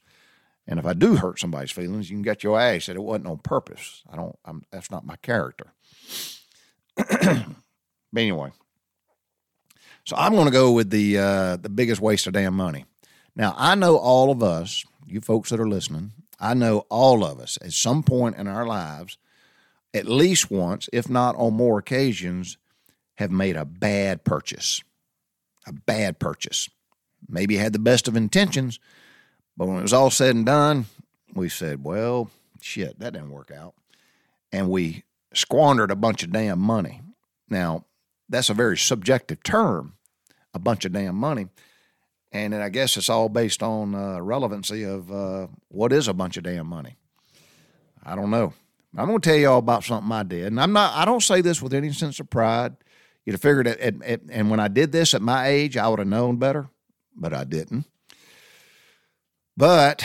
And 0.65 0.79
if 0.79 0.85
I 0.85 0.93
do 0.93 1.17
hurt 1.17 1.39
somebody's 1.39 1.71
feelings, 1.71 2.09
you 2.09 2.15
can 2.15 2.23
get 2.23 2.43
your 2.43 2.59
ass 2.59 2.85
that 2.85 2.95
it 2.95 3.03
wasn't 3.03 3.27
on 3.27 3.39
purpose. 3.39 4.01
I 4.11 4.15
don't. 4.15 4.39
I'm, 4.45 4.63
that's 4.71 4.89
not 4.89 5.05
my 5.05 5.17
character. 5.17 5.73
but 6.95 7.45
anyway, 8.15 8.51
so 10.05 10.15
I'm 10.15 10.33
going 10.33 10.45
to 10.45 10.51
go 10.51 10.71
with 10.71 10.89
the 10.89 11.17
uh, 11.17 11.55
the 11.57 11.69
biggest 11.69 11.99
waste 11.99 12.27
of 12.27 12.33
damn 12.33 12.55
money. 12.55 12.85
Now 13.35 13.53
I 13.57 13.75
know 13.75 13.97
all 13.97 14.31
of 14.31 14.41
us, 14.41 14.85
you 15.05 15.19
folks 15.19 15.49
that 15.49 15.59
are 15.59 15.67
listening, 15.67 16.13
I 16.39 16.53
know 16.53 16.85
all 16.89 17.25
of 17.25 17.41
us 17.41 17.57
at 17.61 17.73
some 17.73 18.03
point 18.03 18.37
in 18.37 18.47
our 18.47 18.65
lives 18.65 19.17
at 19.93 20.07
least 20.07 20.49
once, 20.49 20.89
if 20.93 21.09
not 21.09 21.35
on 21.35 21.53
more 21.53 21.79
occasions, 21.79 22.57
have 23.15 23.31
made 23.31 23.55
a 23.55 23.65
bad 23.65 24.23
purchase. 24.23 24.83
A 25.67 25.73
bad 25.73 26.19
purchase. 26.19 26.69
Maybe 27.27 27.57
had 27.57 27.73
the 27.73 27.79
best 27.79 28.07
of 28.07 28.15
intentions, 28.15 28.79
but 29.55 29.67
when 29.67 29.77
it 29.77 29.83
was 29.83 29.93
all 29.93 30.09
said 30.09 30.35
and 30.35 30.45
done, 30.45 30.85
we 31.33 31.49
said, 31.49 31.83
well, 31.83 32.31
shit, 32.61 32.99
that 32.99 33.13
didn't 33.13 33.31
work 33.31 33.51
out. 33.51 33.75
And 34.51 34.69
we 34.69 35.03
squandered 35.33 35.91
a 35.91 35.95
bunch 35.95 36.23
of 36.23 36.31
damn 36.31 36.59
money. 36.59 37.01
Now, 37.49 37.85
that's 38.27 38.49
a 38.49 38.55
very 38.55 38.77
subjective 38.77 39.43
term, 39.43 39.93
a 40.53 40.59
bunch 40.59 40.85
of 40.85 40.93
damn 40.93 41.15
money. 41.15 41.47
And 42.31 42.55
I 42.55 42.69
guess 42.69 42.95
it's 42.97 43.09
all 43.09 43.29
based 43.29 43.61
on 43.61 43.93
uh, 43.93 44.19
relevancy 44.21 44.83
of 44.83 45.11
uh, 45.11 45.47
what 45.67 45.91
is 45.91 46.07
a 46.07 46.13
bunch 46.13 46.37
of 46.37 46.43
damn 46.43 46.67
money. 46.67 46.95
I 48.03 48.15
don't 48.15 48.31
know. 48.31 48.53
I'm 48.97 49.07
going 49.07 49.21
to 49.21 49.29
tell 49.29 49.37
you 49.37 49.49
all 49.49 49.59
about 49.59 49.83
something 49.83 50.11
I 50.11 50.23
did, 50.23 50.47
and 50.47 50.59
I'm 50.59 50.73
not. 50.73 50.93
I 50.95 51.05
don't 51.05 51.23
say 51.23 51.41
this 51.41 51.61
with 51.61 51.73
any 51.73 51.93
sense 51.93 52.19
of 52.19 52.29
pride. 52.29 52.75
You'd 53.25 53.33
have 53.33 53.41
figured 53.41 53.67
it, 53.67 53.79
and 54.29 54.49
when 54.49 54.59
I 54.59 54.67
did 54.67 54.91
this 54.91 55.13
at 55.13 55.21
my 55.21 55.47
age, 55.47 55.77
I 55.77 55.87
would 55.87 55.99
have 55.99 56.07
known 56.07 56.37
better, 56.37 56.67
but 57.15 57.33
I 57.33 57.43
didn't. 57.43 57.85
But 59.55 60.03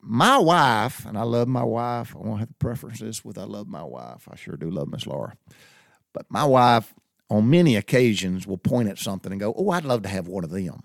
my 0.00 0.38
wife, 0.38 1.04
and 1.04 1.18
I 1.18 1.22
love 1.22 1.46
my 1.46 1.62
wife. 1.62 2.14
I 2.16 2.20
won't 2.20 2.40
have 2.40 2.48
the 2.48 2.54
preferences 2.54 3.24
with 3.24 3.38
I 3.38 3.44
love 3.44 3.68
my 3.68 3.82
wife. 3.82 4.28
I 4.30 4.36
sure 4.36 4.56
do 4.56 4.70
love 4.70 4.88
Miss 4.88 5.06
Laura. 5.06 5.36
But 6.12 6.26
my 6.30 6.44
wife, 6.44 6.94
on 7.28 7.50
many 7.50 7.76
occasions, 7.76 8.46
will 8.46 8.56
point 8.56 8.88
at 8.88 8.98
something 8.98 9.30
and 9.30 9.40
go, 9.40 9.52
"Oh, 9.56 9.70
I'd 9.70 9.84
love 9.84 10.02
to 10.02 10.08
have 10.08 10.26
one 10.26 10.42
of 10.42 10.50
them." 10.50 10.82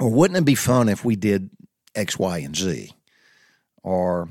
Or 0.00 0.10
wouldn't 0.10 0.38
it 0.38 0.44
be 0.44 0.54
fun 0.56 0.88
if 0.88 1.04
we 1.04 1.14
did 1.16 1.50
X, 1.94 2.18
Y, 2.18 2.38
and 2.38 2.56
Z? 2.56 2.92
Or 3.82 4.28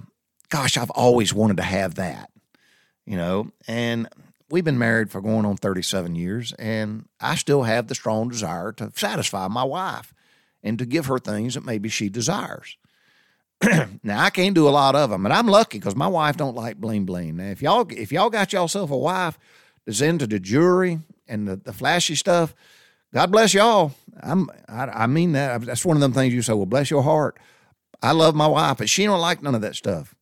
gosh, 0.56 0.78
I've 0.78 0.92
always 0.92 1.34
wanted 1.34 1.58
to 1.58 1.64
have 1.64 1.96
that, 1.96 2.32
you 3.06 3.18
know, 3.18 3.52
and 3.68 4.08
we've 4.50 4.64
been 4.64 4.80
married 4.80 5.12
for 5.12 5.20
going 5.20 5.46
on 5.46 5.58
37 5.58 6.16
years, 6.16 6.54
and 6.54 7.10
I 7.20 7.36
still 7.36 7.64
have 7.64 7.88
the 7.88 7.96
strong 7.96 8.30
desire 8.30 8.72
to 8.72 8.90
satisfy 8.96 9.50
my 9.50 9.66
wife 9.66 10.14
and 10.64 10.80
to 10.80 10.86
give 10.86 11.08
her 11.08 11.20
things 11.20 11.56
that 11.56 11.66
maybe 11.66 11.90
she 11.90 12.08
desires. 12.08 12.78
now 14.02 14.24
I 14.24 14.30
can't 14.30 14.56
do 14.56 14.70
a 14.70 14.70
lot 14.70 14.96
of 14.96 15.10
them, 15.10 15.26
and 15.26 15.34
I'm 15.34 15.48
lucky 15.48 15.78
because 15.78 15.94
my 15.94 16.08
wife 16.08 16.38
don't 16.38 16.56
like 16.56 16.78
bling 16.78 17.04
bling. 17.04 17.36
Now 17.36 17.50
if 17.50 17.62
y'all 17.62 17.86
if 17.92 18.14
y'all 18.14 18.30
got 18.30 18.54
yourself 18.54 18.92
a 18.92 18.98
wife 18.98 19.38
that's 19.86 20.00
into 20.00 20.26
the 20.26 20.40
jewelry 20.40 21.00
and 21.28 21.50
the, 21.50 21.58
the 21.58 21.74
flashy 21.74 22.16
stuff, 22.16 22.56
God 23.14 23.30
bless 23.30 23.54
y'all. 23.54 23.92
I'm 24.24 24.50
I, 24.70 24.86
I 24.86 25.08
mean 25.08 25.34
that. 25.34 25.64
That's 25.64 25.84
one 25.84 25.98
of 25.98 26.02
them 26.02 26.14
things 26.14 26.34
you 26.34 26.42
say. 26.42 26.54
Well, 26.54 26.66
bless 26.66 26.90
your 26.90 27.04
heart. 27.04 27.38
I 28.02 28.14
love 28.14 28.36
my 28.36 28.48
wife, 28.48 28.78
but 28.78 28.88
she 28.88 29.04
don't 29.04 29.20
like 29.20 29.44
none 29.44 29.56
of 29.56 29.62
that 29.62 29.76
stuff. 29.76 30.15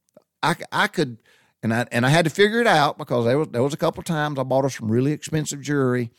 I, 0.44 0.56
I 0.72 0.88
could 0.88 1.18
and 1.64 1.74
I 1.74 1.88
and 1.92 2.06
I 2.06 2.10
had 2.10 2.26
to 2.26 2.30
figure 2.30 2.60
it 2.60 2.68
out 2.68 2.98
because 2.98 3.26
there 3.26 3.40
was 3.40 3.48
there 3.48 3.64
was 3.64 3.74
a 3.74 3.78
couple 3.78 4.04
times 4.04 4.38
I 4.38 4.44
bought 4.44 4.66
her 4.66 4.70
some 4.70 4.92
really 4.92 5.14
expensive 5.14 5.62
jewelry, 5.62 6.12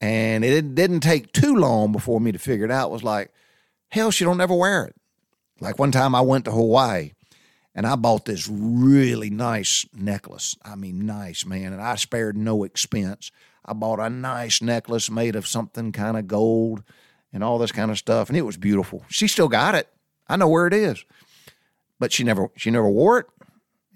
and 0.00 0.44
it 0.44 0.74
didn't 0.74 1.00
take 1.00 1.32
too 1.32 1.54
long 1.54 1.92
before 1.92 2.20
me 2.20 2.32
to 2.32 2.38
figure 2.38 2.64
it 2.64 2.70
out. 2.70 2.88
It 2.88 2.92
was 2.92 3.04
like, 3.04 3.30
hell, 3.88 4.10
she 4.10 4.24
don't 4.24 4.40
ever 4.40 4.54
wear 4.54 4.86
it. 4.86 4.96
Like 5.60 5.78
one 5.78 5.92
time 5.92 6.14
I 6.14 6.22
went 6.22 6.46
to 6.46 6.50
Hawaii, 6.50 7.12
and 7.74 7.86
I 7.86 7.94
bought 7.96 8.24
this 8.24 8.48
really 8.50 9.30
nice 9.30 9.86
necklace. 9.94 10.56
I 10.64 10.74
mean, 10.76 11.04
nice 11.04 11.44
man, 11.44 11.74
and 11.74 11.82
I 11.82 11.96
spared 11.96 12.36
no 12.36 12.64
expense. 12.64 13.30
I 13.66 13.74
bought 13.74 14.00
a 14.00 14.10
nice 14.10 14.62
necklace 14.62 15.10
made 15.10 15.36
of 15.36 15.46
something 15.46 15.92
kind 15.92 16.16
of 16.16 16.26
gold 16.26 16.82
and 17.32 17.44
all 17.44 17.58
this 17.58 17.72
kind 17.72 17.90
of 17.90 17.98
stuff, 17.98 18.28
and 18.28 18.38
it 18.38 18.42
was 18.42 18.56
beautiful. 18.56 19.04
She 19.08 19.28
still 19.28 19.48
got 19.48 19.74
it. 19.74 19.88
I 20.26 20.36
know 20.36 20.48
where 20.48 20.66
it 20.66 20.72
is, 20.72 21.04
but 21.98 22.12
she 22.12 22.24
never 22.24 22.48
she 22.56 22.70
never 22.70 22.88
wore 22.88 23.18
it. 23.18 23.26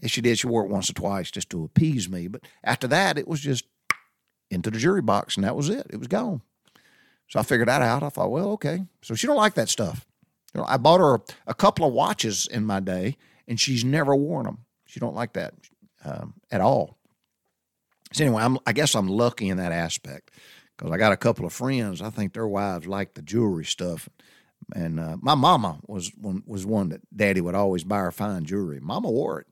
If 0.00 0.10
she 0.10 0.20
did, 0.20 0.38
she 0.38 0.46
wore 0.46 0.64
it 0.64 0.70
once 0.70 0.90
or 0.90 0.94
twice 0.94 1.30
just 1.30 1.50
to 1.50 1.64
appease 1.64 2.08
me. 2.08 2.28
But 2.28 2.42
after 2.62 2.86
that, 2.88 3.18
it 3.18 3.26
was 3.26 3.40
just 3.40 3.64
into 4.50 4.70
the 4.70 4.78
jury 4.78 5.02
box, 5.02 5.36
and 5.36 5.44
that 5.44 5.56
was 5.56 5.68
it. 5.68 5.86
It 5.90 5.98
was 5.98 6.08
gone. 6.08 6.42
So 7.28 7.38
I 7.38 7.42
figured 7.42 7.68
that 7.68 7.82
out. 7.82 8.02
I 8.02 8.08
thought, 8.08 8.30
well, 8.30 8.50
okay. 8.52 8.84
So 9.02 9.14
she 9.14 9.26
don't 9.26 9.36
like 9.36 9.54
that 9.54 9.68
stuff. 9.68 10.06
You 10.54 10.60
know, 10.60 10.66
I 10.66 10.78
bought 10.78 11.00
her 11.00 11.18
a 11.46 11.54
couple 11.54 11.86
of 11.86 11.92
watches 11.92 12.46
in 12.46 12.64
my 12.64 12.80
day, 12.80 13.16
and 13.46 13.60
she's 13.60 13.84
never 13.84 14.14
worn 14.16 14.46
them. 14.46 14.64
She 14.86 15.00
don't 15.00 15.14
like 15.14 15.34
that 15.34 15.54
um, 16.04 16.34
at 16.50 16.60
all. 16.60 16.98
So 18.12 18.24
anyway, 18.24 18.42
I'm, 18.42 18.58
I 18.66 18.72
guess 18.72 18.94
I'm 18.94 19.08
lucky 19.08 19.50
in 19.50 19.58
that 19.58 19.72
aspect 19.72 20.30
because 20.76 20.90
I 20.90 20.96
got 20.96 21.12
a 21.12 21.16
couple 21.16 21.44
of 21.44 21.52
friends. 21.52 22.00
I 22.00 22.08
think 22.08 22.32
their 22.32 22.48
wives 22.48 22.86
like 22.86 23.14
the 23.14 23.22
jewelry 23.22 23.66
stuff, 23.66 24.08
and 24.74 24.98
uh, 24.98 25.16
my 25.20 25.34
mama 25.34 25.80
was 25.86 26.10
one 26.16 26.42
was 26.46 26.64
one 26.64 26.88
that 26.88 27.02
Daddy 27.14 27.42
would 27.42 27.54
always 27.54 27.84
buy 27.84 27.98
her 27.98 28.10
fine 28.10 28.44
jewelry. 28.44 28.80
Mama 28.80 29.10
wore 29.10 29.40
it, 29.40 29.46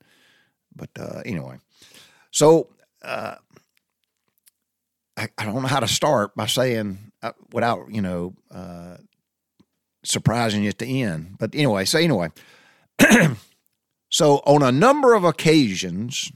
but 0.76 0.90
uh, 0.98 1.22
anyway, 1.24 1.56
so 2.30 2.68
uh, 3.02 3.36
I, 5.16 5.28
I, 5.38 5.44
don't 5.44 5.62
know 5.62 5.68
how 5.68 5.80
to 5.80 5.88
start 5.88 6.34
by 6.34 6.46
saying 6.46 7.12
uh, 7.22 7.32
without 7.52 7.90
you 7.90 8.02
know 8.02 8.34
uh, 8.50 8.96
surprising 10.04 10.62
you 10.62 10.68
at 10.68 10.78
the 10.78 11.02
end. 11.02 11.36
But 11.38 11.54
anyway, 11.54 11.84
so 11.84 11.98
anyway, 11.98 12.28
so 14.10 14.36
on 14.46 14.62
a 14.62 14.72
number 14.72 15.14
of 15.14 15.24
occasions 15.24 16.30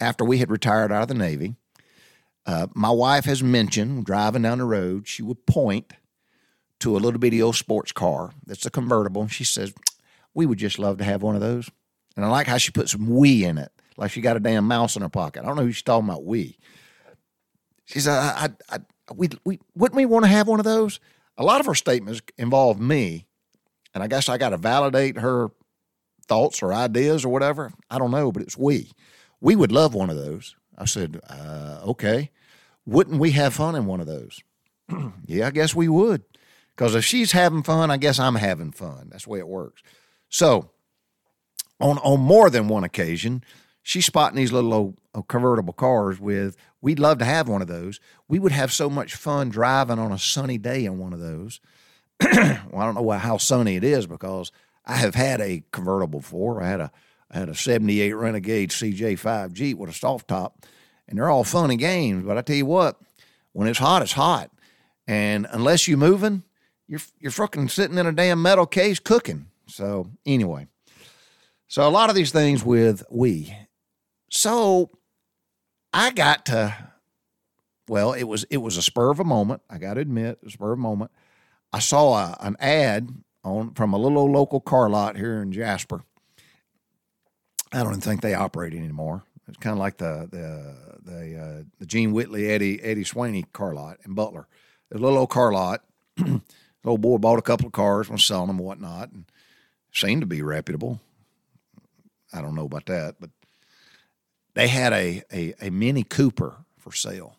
after 0.00 0.24
we 0.24 0.38
had 0.38 0.50
retired 0.50 0.92
out 0.92 1.02
of 1.02 1.08
the 1.08 1.14
Navy, 1.14 1.54
uh, 2.46 2.68
my 2.74 2.90
wife 2.90 3.24
has 3.24 3.42
mentioned 3.42 4.04
driving 4.04 4.42
down 4.42 4.58
the 4.58 4.64
road, 4.64 5.08
she 5.08 5.22
would 5.22 5.46
point 5.46 5.94
to 6.80 6.96
a 6.96 6.98
little 6.98 7.18
bitty 7.18 7.42
old 7.42 7.56
sports 7.56 7.92
car 7.92 8.32
that's 8.46 8.66
a 8.66 8.70
convertible. 8.70 9.26
She 9.28 9.44
says, 9.44 9.74
We 10.34 10.46
would 10.46 10.58
just 10.58 10.78
love 10.78 10.98
to 10.98 11.04
have 11.04 11.22
one 11.22 11.34
of 11.34 11.40
those. 11.40 11.70
And 12.16 12.24
I 12.24 12.28
like 12.28 12.46
how 12.46 12.56
she 12.56 12.72
put 12.72 12.88
some 12.88 13.08
we 13.08 13.44
in 13.44 13.58
it, 13.58 13.70
like 13.96 14.10
she 14.10 14.20
got 14.20 14.36
a 14.36 14.40
damn 14.40 14.66
mouse 14.66 14.96
in 14.96 15.02
her 15.02 15.08
pocket. 15.08 15.42
I 15.42 15.46
don't 15.46 15.56
know 15.56 15.62
who 15.62 15.72
she's 15.72 15.82
talking 15.82 16.08
about, 16.08 16.24
we. 16.24 16.58
She 17.84 18.00
said, 18.00 18.18
I, 18.18 18.48
I, 18.70 18.76
I, 18.76 18.78
we, 19.14 19.28
we, 19.44 19.60
wouldn't 19.74 19.96
we 19.96 20.06
want 20.06 20.24
to 20.24 20.30
have 20.30 20.48
one 20.48 20.58
of 20.58 20.64
those? 20.64 20.98
A 21.36 21.44
lot 21.44 21.60
of 21.60 21.66
her 21.66 21.74
statements 21.74 22.20
involve 22.38 22.80
me, 22.80 23.26
and 23.94 24.02
I 24.02 24.06
guess 24.06 24.28
I 24.28 24.38
got 24.38 24.50
to 24.50 24.56
validate 24.56 25.18
her 25.18 25.50
thoughts 26.26 26.62
or 26.62 26.72
ideas 26.72 27.24
or 27.24 27.28
whatever. 27.28 27.72
I 27.90 27.98
don't 27.98 28.10
know, 28.10 28.32
but 28.32 28.42
it's 28.42 28.56
we. 28.56 28.90
We 29.40 29.54
would 29.54 29.70
love 29.70 29.94
one 29.94 30.10
of 30.10 30.16
those. 30.16 30.56
I 30.76 30.86
said, 30.86 31.20
uh, 31.28 31.80
okay. 31.86 32.30
Wouldn't 32.86 33.20
we 33.20 33.32
have 33.32 33.54
fun 33.54 33.74
in 33.74 33.86
one 33.86 34.00
of 34.00 34.06
those? 34.06 34.40
yeah, 35.26 35.46
I 35.46 35.50
guess 35.50 35.74
we 35.74 35.88
would. 35.88 36.22
Because 36.74 36.94
if 36.94 37.04
she's 37.04 37.32
having 37.32 37.62
fun, 37.62 37.90
I 37.90 37.96
guess 37.96 38.18
I'm 38.18 38.34
having 38.34 38.72
fun. 38.72 39.08
That's 39.10 39.24
the 39.24 39.30
way 39.30 39.38
it 39.38 39.48
works. 39.48 39.82
So, 40.28 40.70
on 41.80 41.98
on 41.98 42.20
more 42.20 42.50
than 42.50 42.68
one 42.68 42.84
occasion, 42.84 43.44
she's 43.82 44.06
spotting 44.06 44.36
these 44.36 44.52
little 44.52 44.72
old, 44.72 44.96
old 45.14 45.28
convertible 45.28 45.72
cars 45.72 46.20
with. 46.20 46.56
We'd 46.80 46.98
love 46.98 47.18
to 47.18 47.24
have 47.24 47.48
one 47.48 47.62
of 47.62 47.68
those. 47.68 48.00
We 48.28 48.38
would 48.38 48.52
have 48.52 48.72
so 48.72 48.88
much 48.88 49.14
fun 49.14 49.48
driving 49.48 49.98
on 49.98 50.12
a 50.12 50.18
sunny 50.18 50.58
day 50.58 50.84
in 50.84 50.98
one 50.98 51.12
of 51.12 51.20
those. 51.20 51.60
well, 52.22 52.60
I 52.76 52.84
don't 52.84 52.94
know 52.94 53.10
how 53.10 53.38
sunny 53.38 53.76
it 53.76 53.84
is 53.84 54.06
because 54.06 54.52
I 54.84 54.96
have 54.96 55.14
had 55.14 55.40
a 55.40 55.62
convertible 55.72 56.20
before. 56.20 56.62
I 56.62 56.68
had 56.68 56.80
a 56.80 56.92
I 57.30 57.38
had 57.38 57.48
a 57.48 57.54
'78 57.54 58.12
Renegade 58.12 58.70
CJ5 58.70 59.52
Jeep 59.52 59.78
with 59.78 59.90
a 59.90 59.94
soft 59.94 60.28
top, 60.28 60.64
and 61.08 61.18
they're 61.18 61.28
all 61.28 61.44
fun 61.44 61.70
and 61.70 61.78
games. 61.78 62.24
But 62.24 62.38
I 62.38 62.42
tell 62.42 62.56
you 62.56 62.66
what, 62.66 62.98
when 63.52 63.68
it's 63.68 63.78
hot, 63.78 64.02
it's 64.02 64.12
hot, 64.12 64.50
and 65.06 65.46
unless 65.50 65.88
you're 65.88 65.98
moving, 65.98 66.44
you're 66.86 67.00
you're 67.18 67.32
fucking 67.32 67.68
sitting 67.68 67.98
in 67.98 68.06
a 68.06 68.12
damn 68.12 68.40
metal 68.40 68.66
case 68.66 68.98
cooking. 68.98 69.46
So 69.66 70.08
anyway, 70.24 70.68
so 71.76 71.86
a 71.86 71.90
lot 71.90 72.08
of 72.08 72.16
these 72.16 72.32
things 72.32 72.64
with 72.64 73.02
we. 73.10 73.54
So 74.30 74.92
I 75.92 76.10
got 76.10 76.46
to 76.46 76.74
well, 77.86 78.14
it 78.14 78.22
was 78.22 78.44
it 78.44 78.56
was 78.56 78.78
a 78.78 78.82
spur 78.82 79.10
of 79.10 79.20
a 79.20 79.24
moment. 79.24 79.60
I 79.68 79.76
got 79.76 79.94
to 79.94 80.00
admit, 80.00 80.38
a 80.42 80.48
spur 80.48 80.72
of 80.72 80.78
a 80.78 80.80
moment. 80.80 81.10
I 81.74 81.80
saw 81.80 82.14
a, 82.14 82.36
an 82.40 82.56
ad 82.60 83.10
on 83.44 83.74
from 83.74 83.92
a 83.92 83.98
little 83.98 84.24
local 84.32 84.58
car 84.58 84.88
lot 84.88 85.18
here 85.18 85.42
in 85.42 85.52
Jasper. 85.52 86.00
I 87.74 87.82
don't 87.82 87.88
even 87.88 88.00
think 88.00 88.22
they 88.22 88.32
operate 88.32 88.72
anymore. 88.72 89.24
It's 89.46 89.58
kind 89.58 89.74
of 89.74 89.78
like 89.78 89.98
the 89.98 90.30
the 90.32 91.10
the 91.12 91.38
uh, 91.38 91.62
the 91.78 91.84
Gene 91.84 92.12
Whitley 92.12 92.46
Eddie 92.46 92.82
Eddie 92.82 93.04
Swaney 93.04 93.52
car 93.52 93.74
lot 93.74 93.98
in 94.06 94.14
Butler. 94.14 94.48
A 94.94 94.96
little 94.96 95.18
old 95.18 95.28
car 95.28 95.52
lot. 95.52 95.84
The 96.16 96.40
old 96.86 97.02
boy 97.02 97.18
bought 97.18 97.38
a 97.38 97.42
couple 97.42 97.66
of 97.66 97.74
cars, 97.74 98.08
was 98.08 98.24
selling 98.24 98.46
them 98.46 98.56
and 98.56 98.64
whatnot, 98.64 99.12
and 99.12 99.26
seemed 99.92 100.22
to 100.22 100.26
be 100.26 100.40
reputable. 100.40 101.02
I 102.36 102.42
don't 102.42 102.54
know 102.54 102.66
about 102.66 102.86
that, 102.86 103.16
but 103.20 103.30
they 104.54 104.68
had 104.68 104.92
a, 104.92 105.22
a, 105.32 105.54
a 105.60 105.70
Mini 105.70 106.02
Cooper 106.02 106.64
for 106.78 106.92
sale. 106.92 107.36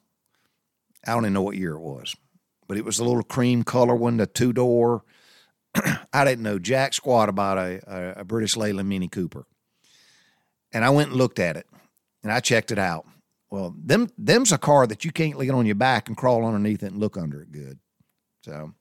I 1.05 1.11
don't 1.13 1.23
even 1.23 1.33
know 1.33 1.41
what 1.41 1.55
year 1.57 1.73
it 1.73 1.79
was, 1.79 2.15
but 2.67 2.77
it 2.77 2.85
was 2.85 2.99
a 2.99 3.03
little 3.03 3.23
cream 3.23 3.63
color 3.63 3.95
one, 3.95 4.17
the 4.17 4.27
two 4.27 4.53
door. 4.53 5.03
I 6.13 6.25
didn't 6.25 6.43
know 6.43 6.59
jack 6.59 6.93
squat 6.93 7.29
about 7.29 7.57
a, 7.57 7.81
a, 7.87 8.21
a 8.21 8.23
British 8.23 8.57
Leyland 8.57 8.89
Mini 8.89 9.07
Cooper. 9.07 9.45
And 10.73 10.83
I 10.83 10.89
went 10.89 11.09
and 11.09 11.17
looked 11.17 11.39
at 11.39 11.55
it 11.55 11.67
and 12.23 12.31
I 12.31 12.39
checked 12.39 12.71
it 12.71 12.79
out. 12.79 13.05
Well, 13.49 13.73
them 13.81 14.09
them's 14.17 14.51
a 14.51 14.57
car 14.57 14.85
that 14.87 15.05
you 15.05 15.11
can't 15.11 15.37
lay 15.37 15.49
on 15.49 15.65
your 15.65 15.75
back 15.75 16.09
and 16.09 16.17
crawl 16.17 16.45
underneath 16.45 16.83
it 16.83 16.91
and 16.91 16.99
look 16.99 17.17
under 17.17 17.41
it 17.41 17.51
good. 17.51 17.79
So 18.41 18.73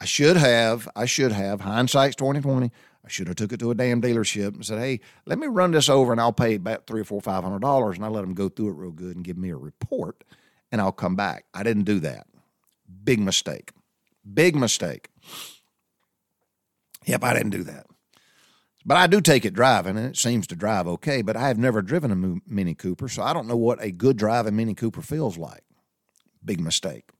I 0.00 0.04
should 0.04 0.36
have, 0.36 0.88
I 0.94 1.06
should 1.06 1.32
have, 1.32 1.62
hindsight's 1.62 2.16
2020. 2.16 2.70
I 3.04 3.08
should 3.08 3.28
have 3.28 3.36
took 3.36 3.52
it 3.52 3.60
to 3.60 3.70
a 3.70 3.74
damn 3.74 4.02
dealership 4.02 4.54
and 4.54 4.64
said, 4.64 4.78
hey, 4.78 5.00
let 5.24 5.38
me 5.38 5.46
run 5.46 5.70
this 5.70 5.88
over 5.88 6.12
and 6.12 6.20
I'll 6.20 6.32
pay 6.32 6.54
about 6.54 6.86
three 6.86 7.00
or 7.00 7.04
four, 7.04 7.20
five 7.20 7.42
hundred 7.42 7.62
dollars. 7.62 7.96
And 7.96 8.04
I 8.04 8.08
let 8.08 8.20
them 8.20 8.34
go 8.34 8.48
through 8.48 8.70
it 8.70 8.76
real 8.76 8.90
good 8.90 9.16
and 9.16 9.24
give 9.24 9.38
me 9.38 9.50
a 9.50 9.56
report 9.56 10.22
and 10.70 10.80
I'll 10.80 10.92
come 10.92 11.16
back. 11.16 11.44
I 11.54 11.62
didn't 11.62 11.84
do 11.84 12.00
that. 12.00 12.26
Big 13.04 13.20
mistake. 13.20 13.72
Big 14.32 14.54
mistake. 14.54 15.08
Yep, 17.06 17.24
I 17.24 17.34
didn't 17.34 17.50
do 17.50 17.64
that. 17.64 17.86
But 18.84 18.96
I 18.96 19.06
do 19.06 19.20
take 19.20 19.44
it 19.44 19.54
driving, 19.54 19.96
and 19.96 20.06
it 20.06 20.16
seems 20.16 20.46
to 20.48 20.56
drive 20.56 20.86
okay. 20.86 21.22
But 21.22 21.36
I 21.36 21.48
have 21.48 21.58
never 21.58 21.82
driven 21.82 22.10
a 22.10 22.50
Mini 22.50 22.74
Cooper, 22.74 23.08
so 23.08 23.22
I 23.22 23.32
don't 23.32 23.46
know 23.46 23.56
what 23.56 23.82
a 23.82 23.90
good 23.90 24.16
driving 24.16 24.56
Mini 24.56 24.74
Cooper 24.74 25.02
feels 25.02 25.36
like. 25.36 25.62
Big 26.44 26.60
mistake. 26.60 27.10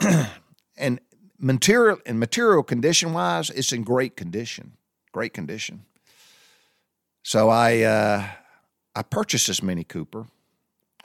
and 0.76 1.00
material 1.38 1.98
and 2.06 2.18
material 2.18 2.62
condition 2.62 3.12
wise, 3.12 3.50
it's 3.50 3.72
in 3.72 3.82
great 3.82 4.16
condition, 4.16 4.72
great 5.12 5.32
condition. 5.32 5.84
So 7.22 7.48
I 7.48 7.82
uh, 7.82 8.26
I 8.94 9.02
purchased 9.02 9.46
this 9.48 9.62
Mini 9.62 9.84
Cooper 9.84 10.26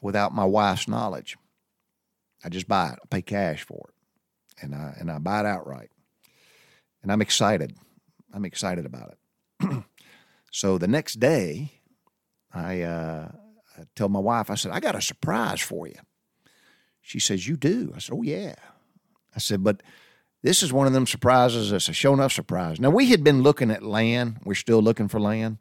without 0.02 0.34
my 0.34 0.46
wife's 0.46 0.88
knowledge. 0.88 1.38
I 2.44 2.50
just 2.50 2.68
buy 2.68 2.90
it. 2.90 3.00
I 3.04 3.08
pay 3.10 3.22
cash 3.22 3.64
for 3.64 3.90
it, 3.90 4.64
and 4.64 4.76
I 4.76 4.96
and 5.00 5.12
I 5.12 5.18
buy 5.18 5.42
it 5.42 5.46
outright. 5.46 5.90
And 7.04 7.12
I'm 7.12 7.22
excited. 7.22 7.76
I'm 8.34 8.46
excited 8.46 8.86
about 8.86 9.16
it. 9.60 9.84
so 10.52 10.78
the 10.78 10.88
next 10.88 11.20
day, 11.20 11.72
I, 12.54 12.82
uh, 12.82 13.32
I 13.78 13.84
tell 13.96 14.10
my 14.10 14.20
wife. 14.20 14.50
I 14.50 14.56
said, 14.56 14.72
I 14.72 14.80
got 14.80 14.96
a 14.96 15.02
surprise 15.02 15.62
for 15.62 15.88
you. 15.88 15.96
She 17.02 17.20
says, 17.20 17.48
You 17.48 17.58
do? 17.58 17.92
I 17.96 18.00
said, 18.00 18.16
Oh 18.16 18.22
yeah. 18.22 18.56
I 19.36 19.40
said, 19.40 19.64
but 19.64 19.82
this 20.44 20.64
is 20.64 20.74
one 20.74 20.88
of 20.88 20.94
them 20.94 21.06
surprises 21.06 21.70
that's 21.70 21.90
a 21.90 21.94
show 21.94 22.14
enough 22.14 22.32
surprise. 22.32 22.80
Now, 22.80 22.90
we 22.90 23.08
had 23.08 23.24
been 23.24 23.44
looking 23.44 23.70
at 23.70 23.84
land. 23.84 24.40
We're 24.44 24.56
still 24.56 24.82
looking 24.82 25.08
for 25.08 25.20
land 25.20 25.60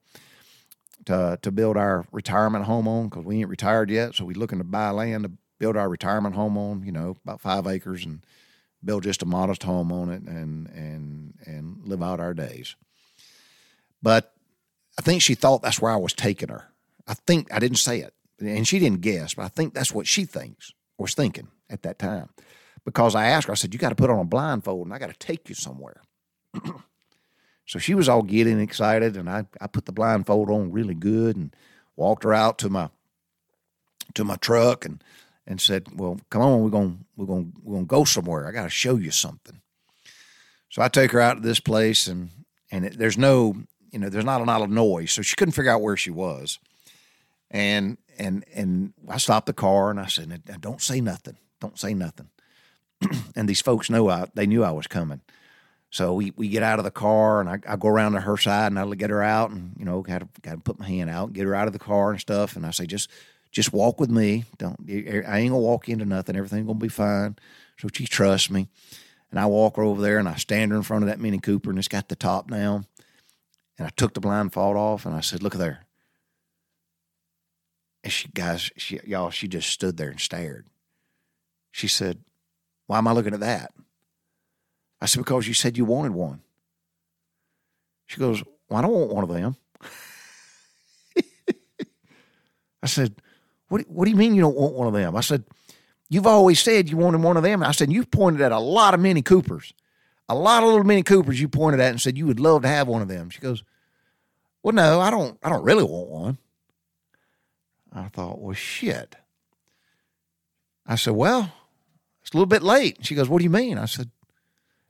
to, 1.06 1.38
to 1.42 1.52
build 1.52 1.76
our 1.76 2.06
retirement 2.12 2.64
home 2.64 2.88
on 2.88 3.08
because 3.08 3.24
we 3.24 3.40
ain't 3.40 3.50
retired 3.50 3.90
yet. 3.90 4.14
So 4.14 4.24
we're 4.24 4.38
looking 4.38 4.58
to 4.58 4.64
buy 4.64 4.90
land 4.90 5.24
to 5.24 5.32
build 5.58 5.76
our 5.76 5.88
retirement 5.88 6.34
home 6.34 6.56
on, 6.56 6.82
you 6.84 6.92
know, 6.92 7.16
about 7.24 7.40
five 7.40 7.66
acres 7.66 8.06
and 8.06 8.24
build 8.82 9.02
just 9.02 9.22
a 9.22 9.26
modest 9.26 9.62
home 9.62 9.92
on 9.92 10.08
it 10.10 10.22
and, 10.22 10.66
and, 10.68 11.34
and 11.44 11.80
live 11.84 12.02
out 12.02 12.20
our 12.20 12.32
days. 12.32 12.76
But 14.02 14.32
I 14.98 15.02
think 15.02 15.20
she 15.20 15.34
thought 15.34 15.60
that's 15.60 15.80
where 15.80 15.92
I 15.92 15.96
was 15.96 16.14
taking 16.14 16.48
her. 16.48 16.68
I 17.06 17.12
think 17.14 17.52
I 17.52 17.58
didn't 17.58 17.78
say 17.78 18.00
it, 18.00 18.14
and 18.38 18.66
she 18.66 18.78
didn't 18.78 19.02
guess, 19.02 19.34
but 19.34 19.44
I 19.44 19.48
think 19.48 19.74
that's 19.74 19.92
what 19.92 20.06
she 20.06 20.24
thinks 20.24 20.72
was 20.96 21.14
thinking 21.14 21.48
at 21.68 21.82
that 21.82 21.98
time 21.98 22.30
because 22.90 23.14
I 23.14 23.26
asked 23.26 23.46
her, 23.46 23.52
I 23.52 23.56
said, 23.56 23.72
You 23.72 23.78
got 23.78 23.90
to 23.90 23.94
put 23.94 24.10
on 24.10 24.18
a 24.18 24.24
blindfold 24.24 24.86
and 24.86 24.94
I 24.94 24.98
got 24.98 25.10
to 25.10 25.26
take 25.26 25.48
you 25.48 25.54
somewhere. 25.54 26.02
so 27.66 27.78
she 27.78 27.94
was 27.94 28.08
all 28.08 28.22
getting 28.22 28.60
excited, 28.60 29.16
and 29.16 29.30
I, 29.30 29.46
I 29.60 29.68
put 29.68 29.86
the 29.86 29.92
blindfold 29.92 30.50
on 30.50 30.72
really 30.72 30.94
good 30.94 31.36
and 31.36 31.54
walked 31.96 32.24
her 32.24 32.34
out 32.34 32.58
to 32.58 32.68
my 32.68 32.90
to 34.14 34.24
my 34.24 34.36
truck 34.36 34.84
and 34.84 35.02
and 35.46 35.60
said, 35.60 35.86
"Well, 35.94 36.20
come 36.30 36.42
on, 36.42 36.62
we're 36.62 36.70
gonna 36.70 36.96
we're 37.16 37.26
gonna 37.26 37.46
we're 37.62 37.76
gonna 37.76 37.86
go 37.86 38.04
somewhere. 38.04 38.48
I 38.48 38.52
got 38.52 38.64
to 38.64 38.70
show 38.70 38.96
you 38.96 39.12
something." 39.12 39.60
So 40.68 40.82
I 40.82 40.88
take 40.88 41.12
her 41.12 41.20
out 41.20 41.34
to 41.34 41.40
this 41.40 41.60
place, 41.60 42.08
and 42.08 42.30
and 42.72 42.86
it, 42.86 42.98
there's 42.98 43.18
no 43.18 43.54
you 43.92 44.00
know 44.00 44.08
there's 44.08 44.24
not 44.24 44.40
a 44.40 44.44
lot 44.44 44.62
of 44.62 44.70
noise, 44.70 45.12
so 45.12 45.22
she 45.22 45.36
couldn't 45.36 45.52
figure 45.52 45.70
out 45.70 45.82
where 45.82 45.96
she 45.96 46.10
was. 46.10 46.58
And 47.52 47.98
and 48.18 48.44
and 48.52 48.94
I 49.08 49.18
stopped 49.18 49.46
the 49.46 49.52
car 49.52 49.90
and 49.90 50.00
I 50.00 50.06
said, 50.06 50.42
"Don't 50.60 50.82
say 50.82 51.00
nothing. 51.00 51.36
Don't 51.60 51.78
say 51.78 51.94
nothing." 51.94 52.30
and 53.36 53.48
these 53.48 53.60
folks 53.60 53.90
know 53.90 54.08
I 54.08 54.26
they 54.34 54.46
knew 54.46 54.64
I 54.64 54.72
was 54.72 54.86
coming. 54.86 55.20
So 55.90 56.14
we, 56.14 56.32
we 56.36 56.48
get 56.48 56.62
out 56.62 56.78
of 56.78 56.84
the 56.84 56.90
car 56.92 57.40
and 57.40 57.48
I, 57.48 57.58
I 57.66 57.76
go 57.76 57.88
around 57.88 58.12
to 58.12 58.20
her 58.20 58.36
side 58.36 58.70
and 58.70 58.78
I 58.78 58.86
get 58.94 59.10
her 59.10 59.22
out 59.22 59.50
and 59.50 59.74
you 59.76 59.84
know 59.84 60.02
got 60.02 60.20
to 60.20 60.28
got 60.40 60.52
to 60.52 60.58
put 60.58 60.78
my 60.78 60.86
hand 60.86 61.10
out, 61.10 61.26
and 61.26 61.34
get 61.34 61.46
her 61.46 61.54
out 61.54 61.66
of 61.66 61.72
the 61.72 61.78
car 61.78 62.10
and 62.12 62.20
stuff. 62.20 62.56
And 62.56 62.64
I 62.64 62.70
say 62.70 62.86
just 62.86 63.10
just 63.50 63.72
walk 63.72 63.98
with 63.98 64.10
me. 64.10 64.44
Don't 64.58 64.78
I 64.88 65.38
ain't 65.40 65.50
gonna 65.50 65.58
walk 65.58 65.88
into 65.88 66.04
nothing. 66.04 66.36
Everything's 66.36 66.66
gonna 66.66 66.78
be 66.78 66.88
fine. 66.88 67.36
So 67.78 67.88
she 67.92 68.06
trusts 68.06 68.50
me. 68.50 68.68
And 69.30 69.38
I 69.38 69.46
walk 69.46 69.76
her 69.76 69.82
over 69.82 70.02
there 70.02 70.18
and 70.18 70.28
I 70.28 70.34
stand 70.34 70.72
her 70.72 70.76
in 70.76 70.82
front 70.82 71.04
of 71.04 71.08
that 71.08 71.20
Mini 71.20 71.38
Cooper 71.38 71.70
and 71.70 71.78
it's 71.78 71.88
got 71.88 72.08
the 72.08 72.16
top 72.16 72.50
down. 72.50 72.86
And 73.78 73.86
I 73.86 73.90
took 73.90 74.14
the 74.14 74.20
blindfold 74.20 74.76
off 74.76 75.06
and 75.06 75.14
I 75.14 75.20
said, 75.20 75.42
"Look 75.42 75.54
there." 75.54 75.86
And 78.04 78.12
she 78.12 78.28
guys, 78.28 78.70
she 78.76 79.00
y'all, 79.04 79.30
she 79.30 79.48
just 79.48 79.68
stood 79.70 79.96
there 79.96 80.10
and 80.10 80.20
stared. 80.20 80.66
She 81.72 81.88
said, 81.88 82.20
"Why 82.90 82.98
am 82.98 83.08
I 83.08 83.12
looking 83.12 83.34
at 83.34 83.40
that?" 83.40 83.72
I 85.00 85.06
said, 85.06 85.20
Because 85.20 85.48
you 85.48 85.54
said 85.54 85.78
you 85.78 85.84
wanted 85.84 86.12
one. 86.12 86.42
She 88.06 88.18
goes, 88.18 88.42
Well, 88.68 88.78
I 88.78 88.82
don't 88.82 88.92
want 88.92 89.12
one 89.12 89.24
of 89.24 89.30
them. 89.30 89.56
I 92.82 92.86
said, 92.86 93.14
what, 93.68 93.82
what 93.88 94.04
do 94.04 94.10
you 94.10 94.16
mean 94.16 94.34
you 94.34 94.42
don't 94.42 94.56
want 94.56 94.74
one 94.74 94.88
of 94.88 94.92
them? 94.94 95.16
I 95.16 95.20
said, 95.20 95.44
You've 96.08 96.26
always 96.26 96.60
said 96.60 96.90
you 96.90 96.96
wanted 96.96 97.22
one 97.22 97.36
of 97.36 97.42
them. 97.42 97.62
I 97.62 97.72
said, 97.72 97.92
You've 97.92 98.10
pointed 98.10 98.42
at 98.42 98.52
a 98.52 98.58
lot 98.58 98.94
of 98.94 99.00
Mini 99.00 99.22
Coopers, 99.22 99.72
a 100.28 100.34
lot 100.34 100.62
of 100.62 100.68
little 100.68 100.84
Mini 100.84 101.02
Coopers 101.02 101.40
you 101.40 101.48
pointed 101.48 101.80
at 101.80 101.90
and 101.90 102.00
said 102.00 102.18
you 102.18 102.26
would 102.26 102.40
love 102.40 102.62
to 102.62 102.68
have 102.68 102.88
one 102.88 103.02
of 103.02 103.08
them. 103.08 103.30
She 103.30 103.40
goes, 103.40 103.62
Well, 104.62 104.74
no, 104.74 105.00
I 105.00 105.10
don't, 105.10 105.38
I 105.42 105.48
don't 105.48 105.64
really 105.64 105.84
want 105.84 106.08
one. 106.08 106.38
I 107.92 108.08
thought, 108.08 108.40
Well, 108.40 108.54
shit. 108.54 109.16
I 110.86 110.96
said, 110.96 111.14
Well, 111.14 111.52
it's 112.30 112.36
a 112.36 112.38
little 112.38 112.46
bit 112.46 112.62
late. 112.62 112.98
She 113.04 113.16
goes, 113.16 113.28
What 113.28 113.38
do 113.38 113.42
you 113.42 113.50
mean? 113.50 113.76
I 113.76 113.86
said, 113.86 114.08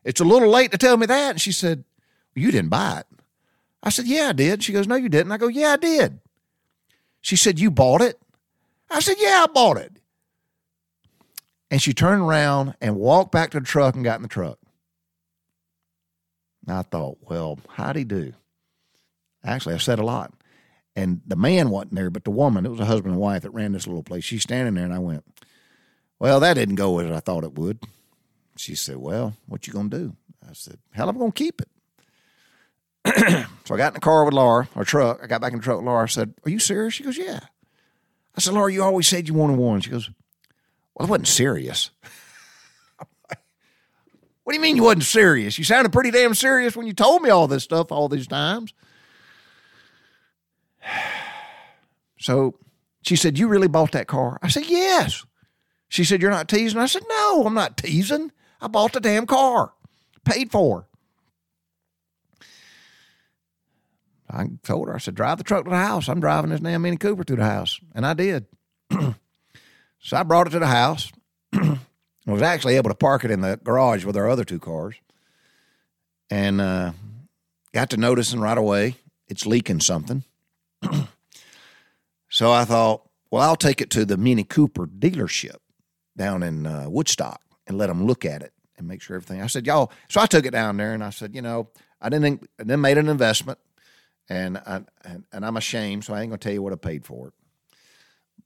it's 0.04 0.20
a 0.20 0.25
little 0.25 0.50
late 0.50 0.73
to 0.73 0.78
tell 0.78 0.99
me 0.99 1.06
that. 1.06 1.30
And 1.30 1.40
she 1.40 1.52
said, 1.52 1.85
You 2.35 2.50
didn't 2.50 2.68
buy 2.68 2.99
it. 2.99 3.06
I 3.82 3.88
said, 3.88 4.04
Yeah, 4.06 4.28
I 4.28 4.32
did. 4.35 4.62
She 4.62 4.75
goes, 4.75 4.87
No, 4.87 4.97
you 4.97 5.09
didn't. 5.09 5.32
I 5.32 5.38
go, 5.38 5.49
Yeah, 5.49 5.73
I 5.73 5.76
did. 5.78 6.20
She 7.23 7.37
said, 7.37 7.59
You 7.59 7.70
bought 7.70 8.02
it? 8.02 8.20
I 8.90 9.00
said, 9.00 9.16
Yeah, 9.18 9.47
I 9.49 9.50
bought 9.50 9.78
it. 9.78 9.97
And 11.70 11.80
she 11.80 11.94
turned 11.94 12.20
around 12.20 12.75
and 12.78 12.97
walked 12.97 13.32
back 13.32 13.52
to 13.52 13.61
the 13.61 13.64
truck 13.64 13.94
and 13.94 14.04
got 14.04 14.16
in 14.16 14.23
the 14.23 14.28
truck. 14.28 14.59
And 16.66 16.76
I 16.76 16.82
thought, 16.82 17.16
Well, 17.23 17.59
how'd 17.70 17.97
he 17.97 18.04
do? 18.04 18.35
Actually, 19.42 19.76
I 19.76 19.78
said 19.78 19.99
a 19.99 20.04
lot. 20.04 20.35
And 20.94 21.23
the 21.26 21.37
man 21.37 21.70
wasn't 21.70 21.94
there, 21.94 22.11
but 22.11 22.25
the 22.25 22.30
woman, 22.30 22.66
it 22.66 22.70
was 22.70 22.80
a 22.80 22.85
husband 22.85 23.14
and 23.14 23.20
wife 23.23 23.44
that 23.44 23.50
ran 23.52 23.73
this 23.73 23.87
little 23.87 24.02
place. 24.02 24.25
She's 24.25 24.42
standing 24.42 24.75
there, 24.75 24.85
and 24.85 24.92
I 24.92 24.99
went, 24.99 25.25
Well, 26.21 26.39
that 26.41 26.55
didn't 26.55 26.75
go 26.75 26.99
as 26.99 27.11
I 27.11 27.19
thought 27.21 27.45
it 27.45 27.55
would. 27.55 27.81
She 28.57 28.75
said, 28.75 28.99
Well, 28.99 29.35
what 29.47 29.67
you 29.67 29.73
gonna 29.73 29.89
do? 29.89 30.15
I 30.49 30.53
said, 30.53 30.79
Hell, 30.93 31.09
I'm 31.09 31.19
gonna 31.19 31.33
keep 31.33 31.62
it. 31.62 31.69
so 33.65 33.75
I 33.75 33.79
got 33.79 33.89
in 33.89 33.95
the 33.95 34.00
car 34.00 34.27
with 34.27 34.35
Laura, 34.35 34.69
our 34.77 34.85
truck. 34.85 35.21
I 35.23 35.27
got 35.27 35.41
back 35.41 35.53
in 35.53 35.59
the 35.59 35.65
truck 35.65 35.79
with 35.79 35.87
Laura. 35.87 36.03
I 36.03 36.07
said, 36.07 36.35
Are 36.45 36.50
you 36.50 36.59
serious? 36.59 36.95
She 36.95 37.05
goes, 37.05 37.17
Yeah. 37.17 37.41
I 38.37 38.41
said, 38.41 38.53
Laura, 38.53 38.71
you 38.71 38.83
always 38.83 39.09
said 39.09 39.27
you 39.27 39.35
wanted 39.35 39.57
one. 39.57 39.81
She 39.81 39.91
goes, 39.91 40.11
Well, 40.95 41.09
I 41.09 41.11
wasn't 41.11 41.29
serious. 41.29 41.91
what 43.29 43.39
do 44.47 44.55
you 44.55 44.61
mean 44.61 44.77
you 44.77 44.83
wasn't 44.85 45.05
serious? 45.05 45.57
You 45.57 45.65
sounded 45.65 45.91
pretty 45.91 46.11
damn 46.11 46.35
serious 46.35 46.77
when 46.77 46.87
you 46.87 46.93
told 46.93 47.23
me 47.23 47.31
all 47.31 47.49
this 47.49 47.65
stuff 47.65 47.91
all 47.91 48.09
these 48.09 48.28
times. 48.28 48.75
So 52.23 52.54
she 53.00 53.17
said, 53.17 53.39
You 53.39 53.49
really 53.49 53.67
bought 53.67 53.93
that 53.93 54.06
car? 54.06 54.39
I 54.43 54.49
said, 54.49 54.67
Yes. 54.67 55.25
She 55.91 56.05
said, 56.05 56.23
You're 56.23 56.31
not 56.31 56.49
teasing? 56.49 56.81
I 56.81 56.87
said, 56.87 57.03
No, 57.09 57.45
I'm 57.45 57.53
not 57.53 57.76
teasing. 57.76 58.31
I 58.61 58.69
bought 58.69 58.93
the 58.93 59.00
damn 59.00 59.26
car, 59.26 59.73
paid 60.25 60.50
for. 60.50 60.87
I 64.31 64.47
told 64.63 64.87
her, 64.87 64.95
I 64.95 64.99
said, 64.99 65.17
drive 65.17 65.39
the 65.39 65.45
truck 65.45 65.65
to 65.65 65.71
the 65.71 65.76
house. 65.76 66.09
I'm 66.09 66.21
driving 66.21 66.50
this 66.50 66.61
damn 66.61 66.83
Mini 66.83 66.97
Cooper 66.97 67.25
to 67.25 67.35
the 67.35 67.45
house. 67.45 67.81
And 67.97 68.07
I 68.07 68.15
did. 68.15 68.47
so 69.99 70.17
I 70.17 70.23
brought 70.23 70.47
it 70.47 70.50
to 70.50 70.61
the 70.61 70.69
house. 70.69 71.11
I 71.53 71.79
was 72.26 72.43
actually 72.43 72.76
able 72.76 72.91
to 72.91 72.95
park 72.95 73.25
it 73.25 73.33
in 73.33 73.41
the 73.41 73.59
garage 73.65 74.05
with 74.05 74.17
our 74.17 74.29
other 74.29 74.45
two 74.45 74.61
cars. 74.61 74.95
And 76.31 76.61
uh, 76.61 76.93
got 77.73 77.91
to 77.91 77.97
noticing 77.97 78.39
right 78.39 78.59
away 78.59 78.95
it's 79.26 79.47
leaking 79.47 79.81
something. 79.81 80.23
so 82.29 82.53
I 82.53 82.65
thought, 82.65 83.09
well, 83.33 83.43
I'll 83.43 83.57
take 83.57 83.81
it 83.81 83.91
to 83.91 84.05
the 84.05 84.17
Mini 84.17 84.45
Cooper 84.45 84.87
dealership 84.87 85.57
down 86.21 86.43
in 86.43 86.67
uh, 86.67 86.87
Woodstock 86.89 87.41
and 87.67 87.78
let 87.78 87.89
them 87.89 88.06
look 88.06 88.25
at 88.25 88.43
it 88.43 88.52
and 88.76 88.87
make 88.87 89.02
sure 89.02 89.17
everything. 89.17 89.43
I 89.43 89.47
said, 89.47 89.67
y'all. 89.67 89.91
So 90.09 90.21
I 90.21 90.26
took 90.26 90.47
it 90.47 90.52
down 90.52 90.76
there 90.76 90.93
and 90.93 91.02
I 91.02 91.11
said, 91.11 91.35
you 91.35 91.43
know, 91.43 91.69
I 92.00 92.09
didn't. 92.09 92.49
I 92.59 92.65
then 92.65 92.80
made 92.80 92.99
an 92.99 93.09
investment, 93.09 93.59
and 94.28 94.59
I 94.59 94.83
and, 95.04 95.25
and, 95.33 95.45
I'm 95.45 95.56
ashamed, 95.56 96.04
so 96.04 96.15
I 96.15 96.23
ain't 96.23 96.30
gonna 96.30 96.39
tell 96.39 96.52
you 96.52 96.63
what 96.63 96.73
I 96.73 96.76
paid 96.76 97.04
for 97.04 97.28
it. 97.28 97.35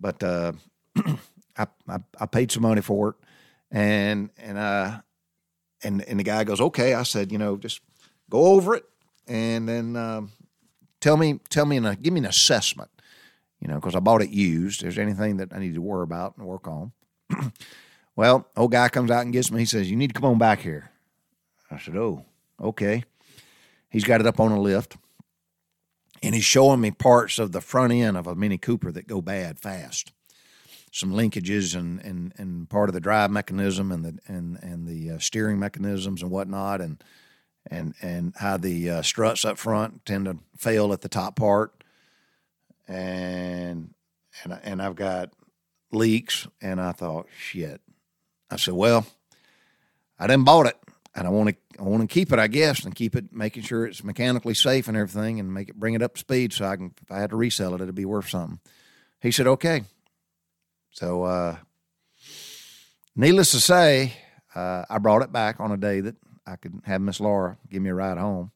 But 0.01 0.23
uh, 0.23 0.53
I, 1.57 1.67
I, 1.89 1.99
I 2.19 2.27
paid 2.27 2.51
some 2.51 2.63
money 2.63 2.81
for 2.81 3.11
it, 3.11 3.15
and 3.71 4.31
and 4.39 4.59
uh 4.59 5.01
and 5.85 6.03
and 6.03 6.19
the 6.19 6.25
guy 6.25 6.43
goes, 6.45 6.61
okay. 6.61 6.95
I 6.95 7.05
said, 7.05 7.31
you 7.31 7.39
know, 7.39 7.57
just 7.57 7.81
go 8.29 8.47
over 8.47 8.75
it 8.75 8.85
and 9.27 9.69
then 9.69 9.97
um, 9.97 10.33
tell 11.01 11.17
me 11.17 11.41
tell 11.49 11.67
me 11.67 11.77
a, 11.79 11.97
give 11.97 12.13
me 12.13 12.21
an 12.21 12.27
assessment. 12.27 12.91
You 13.61 13.69
know, 13.69 13.77
because 13.77 13.95
I 13.95 14.01
bought 14.01 14.21
it 14.21 14.31
used. 14.31 14.83
There's 14.83 14.99
anything 14.99 15.39
that 15.39 15.53
I 15.53 15.59
need 15.59 15.75
to 15.75 15.81
worry 15.81 16.03
about 16.03 16.37
and 16.37 16.47
work 16.47 16.69
on. 16.69 16.93
Well, 18.17 18.47
old 18.57 18.71
guy 18.71 18.89
comes 18.89 19.11
out 19.11 19.23
and 19.23 19.33
gets 19.33 19.51
me. 19.51 19.61
He 19.61 19.67
says, 19.67 19.91
You 19.91 19.97
need 19.97 20.15
to 20.15 20.15
come 20.15 20.31
on 20.31 20.39
back 20.39 20.61
here. 20.61 20.91
I 21.71 21.79
said, 21.79 21.97
Oh, 21.97 22.25
okay. 22.61 23.05
He's 23.91 24.05
got 24.05 24.21
it 24.21 24.27
up 24.27 24.41
on 24.41 24.53
a 24.53 24.61
lift. 24.61 24.97
And 26.23 26.35
he's 26.35 26.45
showing 26.45 26.81
me 26.81 26.91
parts 26.91 27.39
of 27.39 27.53
the 27.53 27.61
front 27.61 27.93
end 27.93 28.17
of 28.17 28.27
a 28.27 28.35
Mini 28.35 28.57
Cooper 28.57 28.91
that 28.93 29.07
go 29.07 29.21
bad 29.21 29.59
fast. 29.59 30.13
Some 30.91 31.13
linkages 31.13 31.75
and, 31.77 32.01
and, 32.01 32.33
and 32.39 32.71
part 32.71 32.89
of 32.89 32.95
the 32.95 33.01
drive 33.01 33.31
mechanism 33.31 33.91
and 33.91 34.05
the 34.05 34.19
and 34.29 34.63
and 34.63 34.87
the 34.87 35.11
uh, 35.11 35.19
steering 35.19 35.59
mechanisms 35.59 36.23
and 36.23 36.31
whatnot, 36.31 36.81
and 36.81 37.03
and 37.69 37.95
and 38.01 38.33
how 38.37 38.57
the 38.57 38.89
uh, 38.91 39.03
struts 39.03 39.45
up 39.45 39.59
front 39.59 40.07
tend 40.07 40.27
to 40.27 40.39
fail 40.57 40.93
at 40.93 41.01
the 41.01 41.09
top 41.09 41.35
part, 41.35 41.83
and 42.87 43.93
and 44.45 44.61
and 44.63 44.81
I've 44.81 44.95
got 44.95 45.31
leaks, 45.95 46.47
and 46.61 46.81
I 46.81 46.93
thought, 46.93 47.27
shit, 47.37 47.81
I 48.51 48.57
said, 48.57 48.75
well, 48.75 49.07
I 50.19 50.27
didn't 50.27 50.45
bought 50.45 50.67
it, 50.67 50.77
and 51.15 51.27
I 51.27 51.31
want 51.31 51.51
to 51.51 51.57
I 51.79 51.83
want 51.83 52.09
to 52.09 52.13
keep 52.13 52.33
it, 52.33 52.39
I 52.39 52.47
guess, 52.47 52.85
and 52.85 52.95
keep 52.95 53.17
it, 53.17 53.33
making 53.33 53.65
sure 53.65 53.85
it's 53.85 54.05
mechanically 54.05 54.55
safe 54.55 54.87
and 54.87 54.97
everything, 54.97 55.41
and 55.41 55.53
make 55.53 55.69
it 55.69 55.79
bring 55.79 55.95
it 55.95 56.03
up 56.03 56.15
to 56.15 56.21
speed 56.21 56.53
so 56.53 56.67
I 56.67 56.77
can 56.77 56.95
if 57.03 57.11
I 57.11 57.19
had 57.19 57.31
to 57.31 57.37
resell 57.37 57.75
it, 57.75 57.81
it'd 57.81 57.95
be 57.95 58.05
worth 58.05 58.29
something. 58.29 58.61
He 59.21 59.31
said, 59.31 59.47
okay. 59.47 59.85
So, 60.91 61.25
uh, 61.25 61.57
needless 63.17 63.51
to 63.53 63.61
say, 63.61 64.13
uh, 64.55 64.85
I 64.89 64.99
brought 64.99 65.23
it 65.23 65.33
back 65.33 65.59
on 65.59 65.73
a 65.73 65.77
day 65.77 66.01
that 66.01 66.15
I 66.47 66.57
could 66.57 66.81
have 66.85 67.01
Miss 67.01 67.19
Laura 67.21 67.59
give 67.69 67.83
me 67.83 67.91
a 67.91 67.95
ride 67.95 68.19
home. 68.19 68.53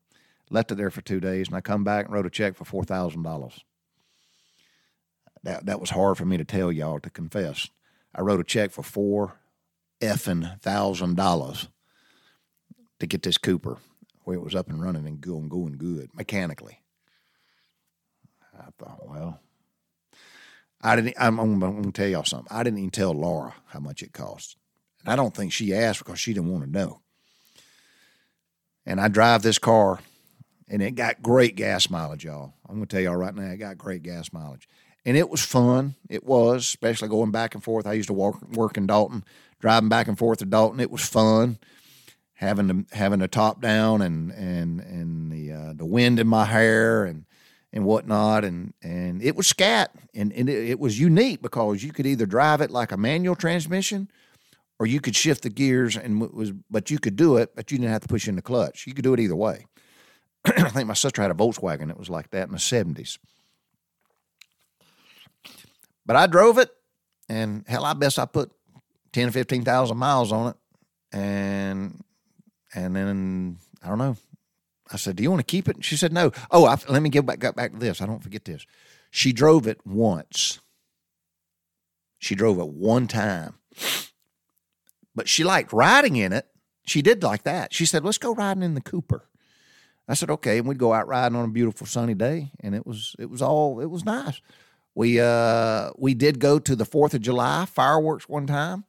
Left 0.51 0.71
it 0.71 0.77
there 0.77 0.91
for 0.91 1.01
two 1.01 1.21
days, 1.21 1.49
and 1.49 1.57
I 1.57 1.61
come 1.61 1.85
back 1.85 2.07
and 2.07 2.15
wrote 2.15 2.27
a 2.27 2.31
check 2.31 2.55
for 2.55 2.65
four 2.65 2.85
thousand 2.85 3.23
dollars. 3.23 3.65
That 5.43 5.67
that 5.67 5.81
was 5.81 5.91
hard 5.91 6.19
for 6.19 6.25
me 6.25 6.37
to 6.37 6.45
tell 6.45 6.73
y'all 6.73 7.01
to 7.01 7.11
confess. 7.11 7.69
I 8.15 8.23
wrote 8.23 8.41
a 8.41 8.45
check 8.45 8.71
for 8.71 8.83
four 8.83 9.37
effing 10.01 10.61
thousand 10.61 11.17
dollars 11.17 11.69
to 13.01 13.07
get 13.07 13.23
this 13.23 13.39
Cooper 13.39 13.79
where 14.25 14.37
it 14.37 14.43
was 14.43 14.55
up 14.55 14.69
and 14.69 14.83
running 14.83 15.07
and 15.07 15.21
going 15.21 15.49
going 15.49 15.77
good 15.79 16.11
mechanically. 16.15 16.81
I 18.59 18.71
thought, 18.79 19.09
well, 19.09 19.41
I 20.81 20.97
didn't. 20.97 21.15
I'm, 21.19 21.39
I'm 21.39 21.59
going 21.59 21.83
to 21.85 21.93
tell 21.93 22.09
y'all 22.09 22.25
something. 22.25 22.49
I 22.51 22.63
didn't 22.63 22.79
even 22.79 22.91
tell 22.91 23.13
Laura 23.13 23.55
how 23.67 23.81
much 23.81 24.03
it 24.03 24.13
cost, 24.13 24.57
and 25.01 25.13
I 25.13 25.17
don't 25.17 25.35
think 25.35 25.53
she 25.53 25.75
asked 25.75 26.01
because 26.01 26.21
she 26.21 26.33
didn't 26.33 26.51
want 26.51 26.65
to 26.65 26.71
know. 26.71 27.01
And 28.87 29.01
I 29.01 29.09
drive 29.09 29.43
this 29.43 29.59
car, 29.59 30.01
and 30.69 30.83
it 30.83 30.93
got 30.95 31.23
great 31.23 31.57
gas 31.57 31.91
mileage, 31.91 32.25
y'all. 32.25 32.55
I'm 32.69 32.77
going 32.77 32.87
to 32.87 32.97
tell 32.97 33.03
y'all 33.03 33.17
right 33.17 33.35
now, 33.35 33.51
it 33.51 33.59
got 33.59 33.77
great 33.77 34.03
gas 34.03 34.33
mileage, 34.33 34.69
and 35.09 35.17
it 35.17 35.31
was 35.31 35.43
fun. 35.43 35.95
It 36.11 36.25
was, 36.25 36.65
especially 36.65 37.09
going 37.09 37.31
back 37.31 37.55
and 37.55 37.65
forth. 37.65 37.87
I 37.87 37.95
used 37.95 38.09
to 38.09 38.13
walk, 38.13 38.43
work 38.53 38.77
in 38.77 38.87
Dalton 38.87 39.25
driving 39.59 39.89
back 39.89 40.07
and 40.07 40.19
forth 40.19 40.41
to 40.41 40.45
Dalton. 40.45 40.81
It 40.81 40.91
was 40.91 41.09
fun 41.09 41.59
having 42.35 42.67
the 42.67 42.85
having 42.93 43.19
the 43.19 43.27
top 43.27 43.63
down 43.63 44.03
and 44.03 44.31
and 44.33 44.81
and 44.81 45.33
the 45.33 45.53
uh, 45.53 45.73
the 45.73 45.87
wind 45.87 46.21
in 46.21 46.27
my 46.27 46.45
hair 46.45 47.05
and 47.05 47.25
and 47.73 47.87
whatnot, 47.87 48.45
and 48.45 48.75
and 48.83 49.23
it 49.23 49.35
was 49.35 49.47
scat, 49.47 49.93
and, 50.15 50.31
and 50.35 50.51
it, 50.51 50.73
it 50.73 50.79
was 50.79 51.01
unique 51.01 51.41
because 51.41 51.83
you 51.83 51.91
could 51.91 52.07
either 52.07 52.27
drive 52.27 52.61
it 52.61 52.71
like 52.71 52.93
a 52.93 52.99
manual 52.99 53.35
transmission, 53.35 54.11
or 54.79 54.87
you 54.87 55.01
could 55.01 55.17
shift 55.17 55.43
the 55.43 55.49
gears 55.49 55.97
and 55.97 56.21
was 56.21 56.53
but 56.71 56.91
you 56.91 56.99
could 56.99 57.17
do 57.17 57.39
it, 57.39 57.57
but 57.57 57.73
you 57.73 57.79
didn't 57.79 57.93
have 57.93 58.03
to 58.03 58.09
push 58.09 58.29
in 58.29 58.37
the 58.37 58.43
clutch. 58.43 58.87
You 58.87 58.93
could 58.93 59.05
do 59.05 59.15
it 59.15 59.21
either 59.21 59.37
way. 59.37 59.65
I 60.45 60.69
think 60.69 60.87
my 60.87 60.93
sister 60.93 61.23
had 61.23 61.31
a 61.31 61.35
Volkswagen 61.35 61.87
that 61.87 61.99
was 61.99 62.11
like 62.11 62.31
that 62.33 62.49
in 62.49 62.53
the 62.53 62.59
seventies. 62.59 63.19
But 66.09 66.17
I 66.17 66.27
drove 66.27 66.57
it, 66.57 66.71
and 67.29 67.67
hell, 67.69 67.85
I 67.85 67.93
best 67.93 68.19
I 68.19 68.25
put 68.25 68.51
ten 69.13 69.29
or 69.29 69.31
fifteen 69.31 69.63
thousand 69.63 69.99
miles 69.99 70.33
on 70.33 70.49
it, 70.49 70.57
and 71.13 72.03
and 72.75 72.97
then 72.97 73.59
I 73.85 73.89
don't 73.89 73.99
know. 73.99 74.17
I 74.91 74.97
said, 74.97 75.17
"Do 75.17 75.23
you 75.23 75.31
want 75.31 75.41
to 75.41 75.51
keep 75.51 75.69
it?" 75.69 75.85
She 75.85 75.99
said, 75.99 76.15
"No." 76.15 76.33
Oh, 76.51 76.65
I, 76.65 76.79
let 76.89 77.03
me 77.03 77.11
get 77.11 77.27
back 77.27 77.41
got 77.41 77.57
back 77.57 77.73
to 77.73 77.79
this. 77.79 78.01
I 78.01 78.07
don't 78.07 78.23
forget 78.23 78.47
this. 78.47 78.65
She 79.11 79.35
drove 79.35 79.67
it 79.67 79.87
once. 79.87 80.61
She 82.19 82.35
drove 82.35 82.59
it 82.59 82.69
one 82.69 83.07
time, 83.07 83.57
but 85.15 85.29
she 85.29 85.45
liked 85.45 85.75
riding 85.75 86.17
in 86.17 86.33
it. 86.33 86.47
She 86.87 87.03
did 87.03 87.23
like 87.23 87.43
that. 87.43 87.75
She 87.75 87.85
said, 87.85 88.03
"Let's 88.03 88.17
go 88.17 88.35
riding 88.35 88.63
in 88.63 88.73
the 88.73 88.81
Cooper." 88.81 89.29
I 90.09 90.15
said, 90.15 90.31
"Okay," 90.31 90.57
and 90.57 90.67
we'd 90.67 90.79
go 90.79 90.95
out 90.95 91.07
riding 91.07 91.37
on 91.37 91.45
a 91.45 91.53
beautiful 91.53 91.87
sunny 91.87 92.15
day, 92.15 92.51
and 92.61 92.75
it 92.75 92.87
was 92.87 93.15
it 93.19 93.29
was 93.29 93.43
all 93.43 93.79
it 93.81 93.91
was 93.91 94.07
nice. 94.07 94.41
We 94.99 95.21
uh 95.21 95.91
we 95.97 96.15
did 96.15 96.41
go 96.41 96.59
to 96.59 96.75
the 96.75 96.85
Fourth 96.85 97.15
of 97.15 97.21
July 97.21 97.67
fireworks 97.67 98.29
one 98.29 98.49
time, 98.49 98.83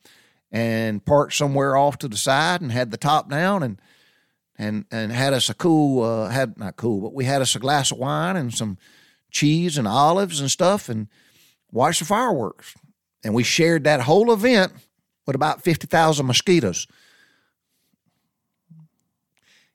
and 0.52 1.06
parked 1.06 1.36
somewhere 1.36 1.78
off 1.78 2.00
to 2.00 2.08
the 2.08 2.18
side 2.18 2.62
and 2.62 2.72
had 2.72 2.90
the 2.90 2.98
top 2.98 3.30
down 3.30 3.62
and 3.62 3.80
and 4.58 4.86
and 4.90 5.12
had 5.12 5.34
us 5.34 5.52
a 5.52 5.54
cool 5.54 6.02
uh, 6.02 6.30
had 6.30 6.58
not 6.58 6.78
cool, 6.78 7.02
but 7.02 7.14
we 7.14 7.26
had 7.26 7.44
us 7.44 7.56
a 7.56 7.60
glass 7.60 7.92
of 7.92 8.00
wine 8.00 8.36
and 8.36 8.52
some 8.52 8.80
cheese 9.30 9.78
and 9.78 9.88
olives 9.88 10.40
and 10.40 10.50
stuff 10.50 10.90
and 10.90 11.10
watched 11.72 12.00
the 12.00 12.06
fireworks. 12.06 12.74
And 13.24 13.36
we 13.36 13.44
shared 13.44 13.84
that 13.84 14.02
whole 14.02 14.34
event 14.34 14.74
with 15.28 15.36
about 15.36 15.62
fifty 15.62 15.86
thousand 15.86 16.26
mosquitoes. 16.26 16.88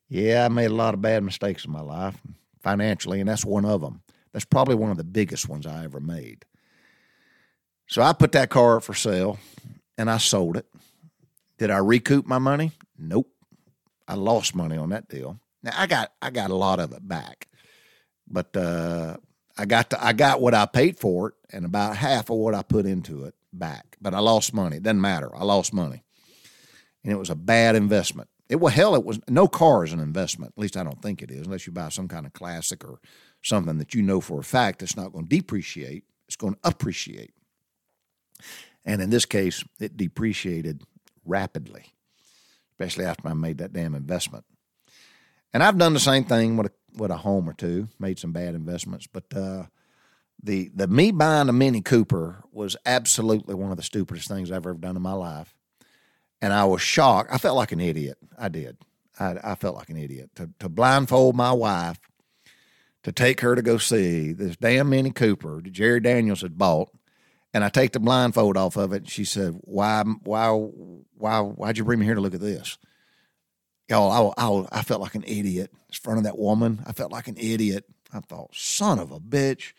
Yeah, 0.09 0.47
I 0.47 0.49
made 0.49 0.73
a 0.73 0.75
lot 0.75 0.95
of 0.95 1.01
bad 1.01 1.23
mistakes 1.23 1.65
in 1.65 1.71
my 1.71 1.81
life 1.81 2.21
financially, 2.61 3.21
and 3.21 3.29
that's 3.29 3.45
one 3.45 3.65
of 3.65 3.81
them. 3.83 4.01
That's 4.35 4.45
probably 4.45 4.75
one 4.75 4.91
of 4.91 4.97
the 4.97 5.05
biggest 5.05 5.49
ones 5.49 5.65
I 5.65 5.85
ever 5.85 6.01
made. 6.01 6.45
So 7.87 8.03
I 8.03 8.13
put 8.13 8.33
that 8.33 8.51
car 8.51 8.79
up 8.79 8.83
for 8.83 8.93
sale 8.93 9.39
and 9.97 10.11
I 10.11 10.19
sold 10.19 10.57
it. 10.57 10.67
Did 11.57 11.71
I 11.71 11.79
recoup 11.79 12.27
my 12.27 12.39
money? 12.39 12.73
Nope. 12.99 13.29
I 14.09 14.15
lost 14.15 14.57
money 14.57 14.77
on 14.77 14.91
that 14.91 15.09
deal. 15.09 15.39
Now 15.63 15.71
I 15.77 15.87
got 15.87 16.13
I 16.21 16.31
got 16.31 16.51
a 16.51 16.57
lot 16.57 16.81
of 16.81 16.93
it 16.93 17.07
back, 17.07 17.47
but 18.29 18.55
uh, 18.57 19.17
I 19.57 19.67
got 19.67 19.91
to, 19.91 20.05
I 20.05 20.13
got 20.13 20.41
what 20.41 20.53
I 20.53 20.67
paid 20.67 20.99
for 20.99 21.29
it 21.29 21.35
and 21.51 21.65
about 21.65 21.97
half 21.97 22.29
of 22.29 22.37
what 22.37 22.55
I 22.55 22.63
put 22.63 22.87
into 22.87 23.25
it 23.25 23.35
back. 23.53 23.97
But 24.01 24.15
I 24.15 24.19
lost 24.19 24.53
money. 24.53 24.77
It 24.77 24.83
doesn't 24.83 25.01
matter. 25.01 25.35
I 25.35 25.45
lost 25.45 25.73
money, 25.73 26.03
and 27.03 27.13
it 27.13 27.19
was 27.19 27.31
a 27.31 27.37
bad 27.37 27.77
investment. 27.77 28.29
It 28.51 28.57
well 28.57 28.75
hell 28.75 28.95
it 28.95 29.05
was 29.05 29.21
no 29.29 29.49
car 29.49 29.85
is 29.85 29.93
an 29.93 30.01
investment. 30.01 30.53
At 30.57 30.61
least 30.61 30.77
I 30.77 30.83
don't 30.83 31.01
think 31.01 31.23
it 31.23 31.31
is, 31.31 31.47
unless 31.47 31.67
you 31.67 31.73
buy 31.73 31.89
some 31.89 32.09
kind 32.09 32.27
of 32.27 32.35
classic 32.35 32.85
or 32.85 32.99
something 33.45 33.79
that 33.79 33.95
you 33.95 34.03
know 34.03 34.21
for 34.21 34.41
a 34.41 34.45
fact 34.45 34.83
it's 34.83 34.97
not 34.97 35.13
going 35.13 35.27
to 35.27 35.37
depreciate. 35.37 36.05
It's 36.27 36.37
going 36.37 36.55
to 36.55 36.61
appreciate. 36.65 37.35
And 38.85 39.01
in 39.01 39.11
this 39.11 39.25
case, 39.25 39.65
it 39.79 39.97
depreciated 39.97 40.83
rapidly 41.25 41.95
especially 42.75 43.05
after 43.05 43.29
I 43.29 43.35
made 43.35 43.59
that 43.59 43.73
damn 43.73 43.95
investment. 43.95 44.45
And 45.53 45.63
I've 45.63 45.79
done 45.79 45.95
the 45.95 46.01
same 46.01 46.25
thing 46.25 46.57
with 46.57 46.67
a, 46.67 46.73
with 46.97 47.11
a 47.11 47.17
home 47.17 47.49
or 47.49 47.53
two, 47.53 47.89
made 47.99 48.19
some 48.19 48.33
bad 48.33 48.55
investments, 48.55 49.07
but 49.07 49.25
uh, 49.35 49.65
the 50.43 50.71
the 50.75 50.89
me 50.89 51.13
buying 51.13 51.49
a 51.49 51.53
Mini 51.53 51.81
Cooper 51.81 52.43
was 52.51 52.77
absolutely 52.85 53.55
one 53.55 53.71
of 53.71 53.77
the 53.77 53.83
stupidest 53.83 54.29
things 54.29 54.51
I've 54.51 54.67
ever 54.67 54.75
done 54.75 54.97
in 54.97 55.03
my 55.03 55.13
life, 55.13 55.55
and 56.43 56.53
I 56.53 56.65
was 56.65 56.83
shocked. 56.83 57.31
I 57.33 57.39
felt 57.39 57.57
like 57.57 57.71
an 57.71 57.81
idiot. 57.81 58.19
I 58.37 58.49
did. 58.49 58.77
I, 59.19 59.37
I 59.45 59.55
felt 59.55 59.77
like 59.77 59.91
an 59.91 59.97
idiot 59.97 60.31
to 60.35 60.51
to 60.59 60.69
blindfold 60.69 61.37
my 61.37 61.53
wife, 61.53 62.01
to 63.05 63.13
take 63.13 63.41
her 63.41 63.55
to 63.55 63.63
go 63.63 63.79
see 63.79 64.33
this 64.33 64.57
damn 64.57 64.91
Mini 64.91 65.11
Cooper 65.11 65.61
that 65.63 65.73
Jerry 65.73 66.01
Daniels 66.01 66.43
had 66.43 66.59
bought 66.59 66.91
and 67.55 67.63
I 67.63 67.69
take 67.69 67.93
the 67.93 68.01
blindfold 68.01 68.57
off 68.57 68.77
of 68.77 68.93
it. 68.93 69.03
And 69.03 69.11
she 69.11 69.25
said, 69.25 69.57
"Why, 69.63 70.03
why, 70.25 70.49
why, 70.51 71.39
why'd 71.39 71.79
you 71.79 71.85
bring 71.85 72.01
me 72.01 72.05
here 72.05 72.17
to 72.17 72.21
look 72.21 72.35
at 72.35 72.41
this?" 72.41 72.77
Y'all, 73.89 74.35
I, 74.37 74.43
I, 74.45 74.81
I 74.81 74.83
felt 74.83 75.01
like 75.01 75.15
an 75.15 75.25
idiot 75.25 75.71
in 75.73 75.95
front 75.95 76.19
of 76.19 76.25
that 76.25 76.39
woman. 76.39 76.83
I 76.85 76.93
felt 76.93 77.13
like 77.13 77.29
an 77.29 77.37
idiot. 77.39 77.85
I 78.13 78.21
thought, 78.21 78.55
"Son 78.55 78.99
of 78.99 79.13
a 79.13 79.21
bitch!" 79.21 79.73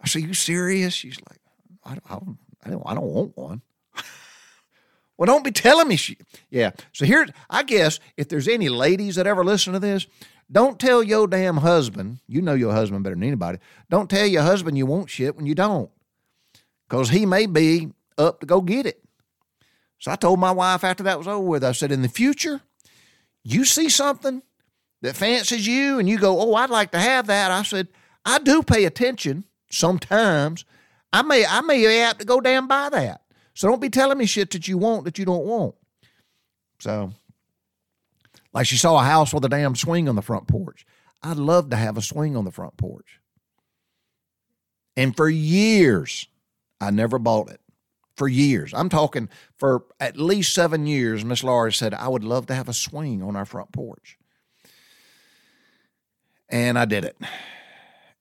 I 0.00 0.06
said, 0.06 0.22
"You 0.22 0.34
serious?" 0.34 0.92
She's 0.92 1.18
like, 1.28 1.40
"I, 1.82 2.14
I, 2.14 2.18
I 2.64 2.70
don't, 2.70 2.82
I 2.84 2.94
don't 2.94 3.06
want 3.06 3.36
one." 3.38 3.62
well, 5.16 5.26
don't 5.26 5.44
be 5.44 5.50
telling 5.50 5.88
me 5.88 5.96
she. 5.96 6.18
Yeah. 6.50 6.72
So 6.92 7.06
here, 7.06 7.26
I 7.48 7.62
guess 7.62 8.00
if 8.18 8.28
there's 8.28 8.48
any 8.48 8.68
ladies 8.68 9.14
that 9.14 9.26
ever 9.26 9.44
listen 9.44 9.72
to 9.72 9.78
this, 9.78 10.06
don't 10.50 10.78
tell 10.78 11.02
your 11.02 11.26
damn 11.26 11.58
husband. 11.58 12.18
You 12.26 12.42
know 12.42 12.54
your 12.54 12.72
husband 12.72 13.04
better 13.04 13.14
than 13.14 13.24
anybody. 13.24 13.58
Don't 13.90 14.10
tell 14.10 14.26
your 14.26 14.42
husband 14.42 14.76
you 14.76 14.86
want 14.86 15.10
shit 15.10 15.36
when 15.36 15.46
you 15.46 15.54
don't 15.54 15.90
because 16.88 17.08
he 17.08 17.24
may 17.24 17.46
be 17.46 17.90
up 18.18 18.40
to 18.40 18.46
go 18.46 18.60
get 18.60 18.86
it. 18.86 19.02
So 19.98 20.10
I 20.10 20.16
told 20.16 20.40
my 20.40 20.50
wife 20.50 20.84
after 20.84 21.04
that 21.04 21.18
was 21.18 21.28
over 21.28 21.46
with, 21.46 21.64
I 21.64 21.72
said, 21.72 21.92
in 21.92 22.02
the 22.02 22.08
future, 22.08 22.60
you 23.44 23.64
see 23.64 23.88
something 23.88 24.42
that 25.00 25.16
fancies 25.16 25.66
you 25.66 25.98
and 25.98 26.08
you 26.08 26.18
go, 26.18 26.40
oh, 26.40 26.54
I'd 26.54 26.70
like 26.70 26.90
to 26.92 26.98
have 26.98 27.28
that. 27.28 27.50
I 27.50 27.62
said, 27.62 27.88
I 28.24 28.38
do 28.38 28.62
pay 28.62 28.84
attention 28.84 29.44
sometimes. 29.70 30.64
I 31.12 31.22
may 31.22 31.44
I 31.44 31.60
may 31.60 31.82
have 31.82 32.18
to 32.18 32.24
go 32.24 32.40
down 32.40 32.66
by 32.66 32.88
that. 32.90 33.22
So 33.54 33.68
don't 33.68 33.80
be 33.80 33.90
telling 33.90 34.18
me 34.18 34.26
shit 34.26 34.50
that 34.50 34.66
you 34.68 34.78
want 34.78 35.04
that 35.04 35.18
you 35.18 35.24
don't 35.24 35.44
want. 35.44 35.74
So, 36.78 37.12
like 38.52 38.66
she 38.66 38.76
saw 38.76 39.00
a 39.00 39.04
house 39.04 39.32
with 39.32 39.44
a 39.44 39.48
damn 39.48 39.74
swing 39.74 40.08
on 40.08 40.16
the 40.16 40.22
front 40.22 40.46
porch. 40.46 40.84
I'd 41.22 41.36
love 41.36 41.70
to 41.70 41.76
have 41.76 41.96
a 41.96 42.02
swing 42.02 42.36
on 42.36 42.44
the 42.44 42.50
front 42.50 42.76
porch. 42.76 43.20
And 44.96 45.16
for 45.16 45.28
years, 45.28 46.26
I 46.80 46.90
never 46.90 47.18
bought 47.18 47.50
it 47.50 47.60
for 48.16 48.28
years. 48.28 48.74
I'm 48.74 48.88
talking 48.88 49.28
for 49.56 49.84
at 49.98 50.18
least 50.18 50.52
seven 50.52 50.86
years. 50.86 51.24
Miss 51.24 51.42
Laura 51.42 51.72
said, 51.72 51.94
I 51.94 52.08
would 52.08 52.24
love 52.24 52.46
to 52.46 52.54
have 52.54 52.68
a 52.68 52.74
swing 52.74 53.22
on 53.22 53.36
our 53.36 53.44
front 53.44 53.72
porch. 53.72 54.18
And 56.48 56.78
I 56.78 56.84
did 56.84 57.04
it. 57.04 57.16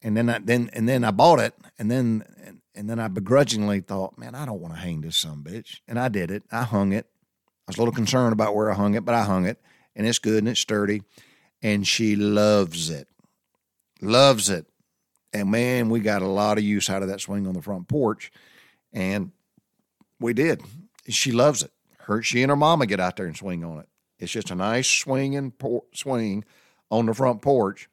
And 0.01 0.15
then 0.15 0.29
I 0.29 0.39
then 0.39 0.69
and 0.73 0.89
then 0.89 1.03
I 1.03 1.11
bought 1.11 1.39
it, 1.39 1.53
and 1.77 1.91
then 1.91 2.23
and, 2.43 2.61
and 2.73 2.89
then 2.89 2.99
I 2.99 3.07
begrudgingly 3.07 3.81
thought, 3.81 4.17
man, 4.17 4.33
I 4.33 4.45
don't 4.45 4.61
want 4.61 4.73
to 4.73 4.79
hang 4.79 5.01
this 5.01 5.17
some 5.17 5.43
bitch. 5.43 5.81
And 5.87 5.99
I 5.99 6.07
did 6.07 6.31
it. 6.31 6.43
I 6.51 6.63
hung 6.63 6.91
it. 6.91 7.05
I 7.05 7.71
was 7.71 7.77
a 7.77 7.81
little 7.81 7.93
concerned 7.93 8.33
about 8.33 8.55
where 8.55 8.71
I 8.71 8.75
hung 8.75 8.95
it, 8.95 9.05
but 9.05 9.13
I 9.13 9.23
hung 9.23 9.45
it, 9.45 9.59
and 9.95 10.07
it's 10.07 10.19
good 10.19 10.39
and 10.39 10.49
it's 10.49 10.59
sturdy. 10.59 11.03
And 11.61 11.87
she 11.87 12.15
loves 12.15 12.89
it. 12.89 13.07
Loves 14.01 14.49
it. 14.49 14.65
And 15.33 15.51
man, 15.51 15.89
we 15.89 15.99
got 15.99 16.21
a 16.21 16.27
lot 16.27 16.57
of 16.57 16.63
use 16.63 16.89
out 16.89 17.03
of 17.03 17.07
that 17.09 17.21
swing 17.21 17.47
on 17.47 17.53
the 17.53 17.61
front 17.61 17.87
porch. 17.87 18.31
And 18.93 19.31
we 20.19 20.33
did. 20.33 20.61
She 21.07 21.31
loves 21.31 21.63
it. 21.63 21.71
Her, 21.99 22.21
she 22.21 22.41
and 22.41 22.49
her 22.49 22.55
mama 22.55 22.85
get 22.87 22.99
out 22.99 23.15
there 23.17 23.27
and 23.27 23.37
swing 23.37 23.63
on 23.63 23.79
it. 23.79 23.87
It's 24.19 24.31
just 24.31 24.51
a 24.51 24.55
nice 24.55 24.87
swinging 24.87 25.51
por- 25.51 25.83
swing 25.93 26.43
on 26.89 27.05
the 27.05 27.13
front 27.13 27.41
porch. 27.41 27.89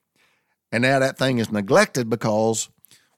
And 0.72 0.82
now 0.82 0.98
that 0.98 1.18
thing 1.18 1.38
is 1.38 1.50
neglected 1.50 2.10
because 2.10 2.68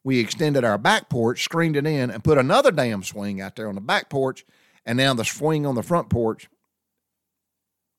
we 0.04 0.18
extended 0.18 0.64
our 0.64 0.78
back 0.78 1.08
porch, 1.08 1.42
screened 1.42 1.76
it 1.76 1.86
in, 1.86 2.10
and 2.10 2.24
put 2.24 2.38
another 2.38 2.70
damn 2.70 3.02
swing 3.02 3.40
out 3.40 3.56
there 3.56 3.68
on 3.68 3.74
the 3.74 3.80
back 3.80 4.08
porch. 4.10 4.44
And 4.86 4.96
now 4.96 5.14
the 5.14 5.24
swing 5.24 5.66
on 5.66 5.74
the 5.74 5.82
front 5.82 6.08
porch 6.08 6.48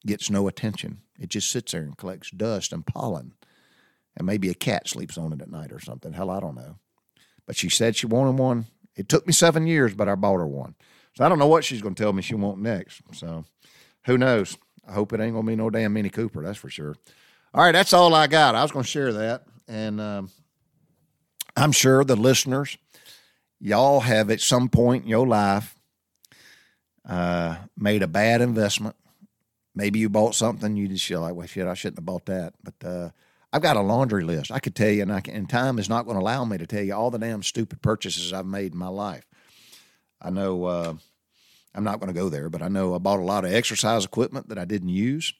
gets 0.06 0.30
no 0.30 0.48
attention. 0.48 1.02
It 1.20 1.30
just 1.30 1.52
sits 1.52 1.72
there 1.72 1.84
and 1.84 1.98
collects 1.98 2.32
dust 2.32 2.74
and 2.74 2.86
pollen. 2.86 3.34
And 4.18 4.28
maybe 4.28 4.50
a 4.50 4.54
cat 4.54 4.88
sleeps 4.88 5.18
on 5.18 5.32
it 5.34 5.42
at 5.42 5.52
night 5.52 5.72
or 5.72 5.80
something. 5.80 6.14
Hell, 6.14 6.30
I 6.30 6.40
don't 6.40 6.56
know. 6.56 6.76
But 7.46 7.56
she 7.56 7.70
said 7.70 7.96
she 7.96 8.08
wanted 8.08 8.38
one. 8.38 8.66
It 8.96 9.08
took 9.08 9.26
me 9.26 9.34
seven 9.34 9.68
years, 9.68 9.94
but 9.94 10.10
I 10.10 10.16
bought 10.16 10.38
her 10.38 10.48
one. 10.48 10.76
So 11.16 11.26
I 11.26 11.30
don't 11.30 11.40
know 11.40 11.48
what 11.48 11.64
she's 11.64 11.82
going 11.82 11.96
to 11.96 12.04
tell 12.04 12.14
me 12.14 12.22
she 12.22 12.36
wants 12.36 12.62
next. 12.62 13.02
So 13.14 13.46
who 14.06 14.18
knows? 14.18 14.58
I 14.88 14.94
hope 14.94 15.14
it 15.14 15.20
ain't 15.20 15.34
going 15.34 15.46
to 15.46 15.52
be 15.52 15.56
no 15.56 15.70
damn 15.70 15.94
Mini 15.94 16.10
Cooper. 16.10 16.44
That's 16.44 16.58
for 16.58 16.70
sure. 16.70 16.96
All 17.54 17.64
right, 17.64 17.72
that's 17.72 17.94
all 17.94 18.14
I 18.14 18.28
got. 18.28 18.56
I 18.56 18.64
was 18.64 18.72
going 18.72 18.84
to 18.84 18.90
share 18.90 19.12
that, 19.14 19.44
and 19.68 20.00
um, 20.00 20.30
I'm 21.56 21.74
sure 21.74 22.04
the 22.06 22.16
listeners, 22.16 22.78
y'all 23.60 24.00
have 24.00 24.32
at 24.32 24.40
some 24.40 24.70
point 24.70 25.04
in 25.04 25.10
your 25.10 25.28
life 25.28 25.76
uh, 27.06 27.58
made 27.78 28.04
a 28.04 28.08
bad 28.08 28.40
investment. 28.40 28.96
Maybe 29.74 30.00
you 30.00 30.10
bought 30.10 30.36
something 30.36 30.76
you 30.76 30.88
just 30.88 31.06
feel 31.06 31.22
like, 31.22 31.34
well, 31.34 31.48
shit, 31.48 31.68
I 31.68 31.74
shouldn't 31.74 32.00
have 32.00 32.06
bought 32.06 32.26
that. 32.26 32.54
But 32.64 32.88
uh, 32.88 33.10
I've 33.54 33.62
got 33.62 33.78
a 33.78 33.82
laundry 33.82 34.24
list. 34.24 34.52
I 34.52 34.60
could 34.60 34.76
tell 34.76 34.90
you, 34.90 35.02
and, 35.02 35.12
I 35.12 35.22
can, 35.22 35.34
and 35.34 35.50
time 35.50 35.80
is 35.80 35.90
not 35.90 36.06
going 36.06 36.18
to 36.18 36.22
allow 36.22 36.44
me 36.46 36.58
to 36.58 36.68
tell 36.68 36.84
you 36.84 36.94
all 36.94 37.12
the 37.12 37.20
damn 37.20 37.44
stupid 37.44 37.82
purchases 37.82 38.34
I've 38.34 38.46
made 38.46 38.74
in 38.74 38.78
my 38.78 38.90
life. 38.90 39.26
I 40.22 40.30
know 40.30 40.66
uh, 40.66 40.94
I'm 41.74 41.84
not 41.84 42.00
going 42.00 42.14
to 42.14 42.20
go 42.20 42.30
there, 42.30 42.50
but 42.50 42.62
I 42.62 42.68
know 42.68 42.94
I 42.96 42.98
bought 42.98 43.20
a 43.20 43.24
lot 43.24 43.46
of 43.46 43.54
exercise 43.54 44.06
equipment 44.06 44.50
that 44.50 44.58
I 44.58 44.66
didn't 44.66 44.90
use. 44.90 45.34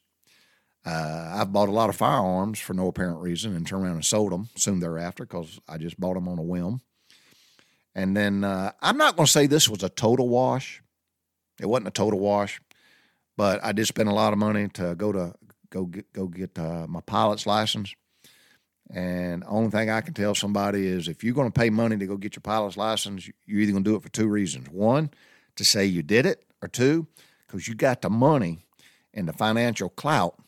Uh, 0.84 1.32
I've 1.34 1.52
bought 1.52 1.68
a 1.68 1.72
lot 1.72 1.90
of 1.90 1.96
firearms 1.96 2.58
for 2.58 2.74
no 2.74 2.88
apparent 2.88 3.20
reason 3.20 3.54
and 3.54 3.66
turned 3.66 3.84
around 3.84 3.94
and 3.94 4.04
sold 4.04 4.32
them 4.32 4.48
soon 4.56 4.80
thereafter 4.80 5.24
because 5.24 5.60
I 5.68 5.78
just 5.78 6.00
bought 6.00 6.14
them 6.14 6.28
on 6.28 6.38
a 6.38 6.42
whim. 6.42 6.80
And 7.94 8.16
then 8.16 8.42
uh, 8.42 8.72
I'm 8.80 8.96
not 8.96 9.16
going 9.16 9.26
to 9.26 9.32
say 9.32 9.46
this 9.46 9.68
was 9.68 9.82
a 9.82 9.88
total 9.88 10.28
wash. 10.28 10.82
It 11.60 11.66
wasn't 11.66 11.88
a 11.88 11.92
total 11.92 12.18
wash, 12.18 12.60
but 13.36 13.62
I 13.64 13.72
did 13.72 13.86
spend 13.86 14.08
a 14.08 14.14
lot 14.14 14.32
of 14.32 14.38
money 14.38 14.68
to 14.68 14.94
go 14.94 15.12
to 15.12 15.34
go 15.70 15.84
get 15.86 16.12
go 16.12 16.26
get 16.26 16.58
uh, 16.58 16.86
my 16.88 17.00
pilot's 17.00 17.46
license. 17.46 17.94
And 18.94 19.42
only 19.46 19.70
thing 19.70 19.88
I 19.88 20.02
can 20.02 20.12
tell 20.12 20.34
somebody 20.34 20.86
is 20.86 21.08
if 21.08 21.24
you're 21.24 21.34
going 21.34 21.50
to 21.50 21.58
pay 21.58 21.70
money 21.70 21.96
to 21.96 22.06
go 22.06 22.16
get 22.16 22.36
your 22.36 22.42
pilot's 22.42 22.76
license, 22.76 23.28
you're 23.46 23.60
either 23.60 23.72
going 23.72 23.84
to 23.84 23.90
do 23.90 23.96
it 23.96 24.02
for 24.02 24.10
two 24.10 24.28
reasons: 24.28 24.68
one, 24.68 25.10
to 25.56 25.64
say 25.64 25.86
you 25.86 26.02
did 26.02 26.26
it, 26.26 26.44
or 26.60 26.68
two, 26.68 27.06
because 27.46 27.66
you 27.66 27.74
got 27.74 28.02
the 28.02 28.10
money 28.10 28.66
and 29.14 29.28
the 29.28 29.32
financial 29.32 29.88
clout 29.88 30.38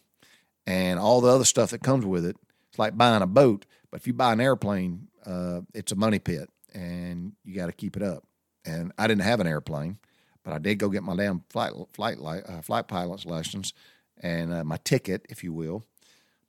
and 0.66 0.99
all 0.99 1.20
the 1.20 1.29
other 1.29 1.44
stuff 1.44 1.70
that 1.70 1.83
comes 1.83 2.05
with 2.05 2.25
it. 2.25 2.37
It's 2.68 2.79
like 2.79 2.97
buying 2.97 3.23
a 3.23 3.27
boat, 3.27 3.66
but 3.90 4.01
if 4.01 4.07
you 4.07 4.12
buy 4.12 4.33
an 4.33 4.40
airplane, 4.40 5.09
uh, 5.27 5.61
it's 5.75 5.92
a 5.92 5.97
money 5.97 6.18
pit, 6.18 6.49
and 6.73 7.33
you 7.44 7.55
got 7.55 7.66
to 7.66 7.73
keep 7.73 7.97
it 7.97 8.03
up. 8.03 8.25
And 8.64 8.92
I 8.99 9.07
didn't 9.07 9.23
have 9.23 9.40
an 9.40 9.47
airplane, 9.47 9.99
but 10.45 10.53
I 10.53 10.59
did 10.59 10.79
go 10.79 10.89
get 10.89 11.03
my 11.03 11.17
damn 11.17 11.43
flight 11.51 11.73
flight 11.93 12.19
uh, 12.21 12.61
flight 12.61 12.87
pilot's 12.87 13.27
license 13.27 13.73
and 14.21 14.53
uh, 14.53 14.65
my 14.65 14.79
ticket, 14.85 15.27
if 15.29 15.43
you 15.43 15.53
will, 15.53 15.85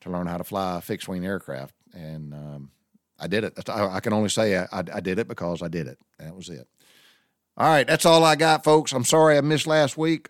to 0.01 0.09
learn 0.09 0.27
how 0.27 0.37
to 0.37 0.43
fly 0.43 0.77
a 0.77 0.81
fixed 0.81 1.07
wing 1.07 1.25
aircraft. 1.25 1.73
And 1.93 2.33
um, 2.33 2.71
I 3.19 3.27
did 3.27 3.43
it. 3.43 3.69
I, 3.69 3.95
I 3.95 3.99
can 4.01 4.13
only 4.13 4.29
say 4.29 4.57
I, 4.57 4.67
I, 4.71 4.99
did 4.99 5.17
it 5.17 5.27
because 5.27 5.63
I 5.63 5.67
did 5.67 5.87
it. 5.87 5.97
That 6.19 6.35
was 6.35 6.49
it. 6.49 6.67
All 7.57 7.67
right, 7.67 7.87
that's 7.87 8.05
all 8.05 8.23
I 8.23 8.35
got, 8.35 8.63
folks. 8.63 8.91
I'm 8.91 9.05
sorry 9.05 9.37
I 9.37 9.41
missed 9.41 9.65
last 9.65 9.97
week. 9.97 10.29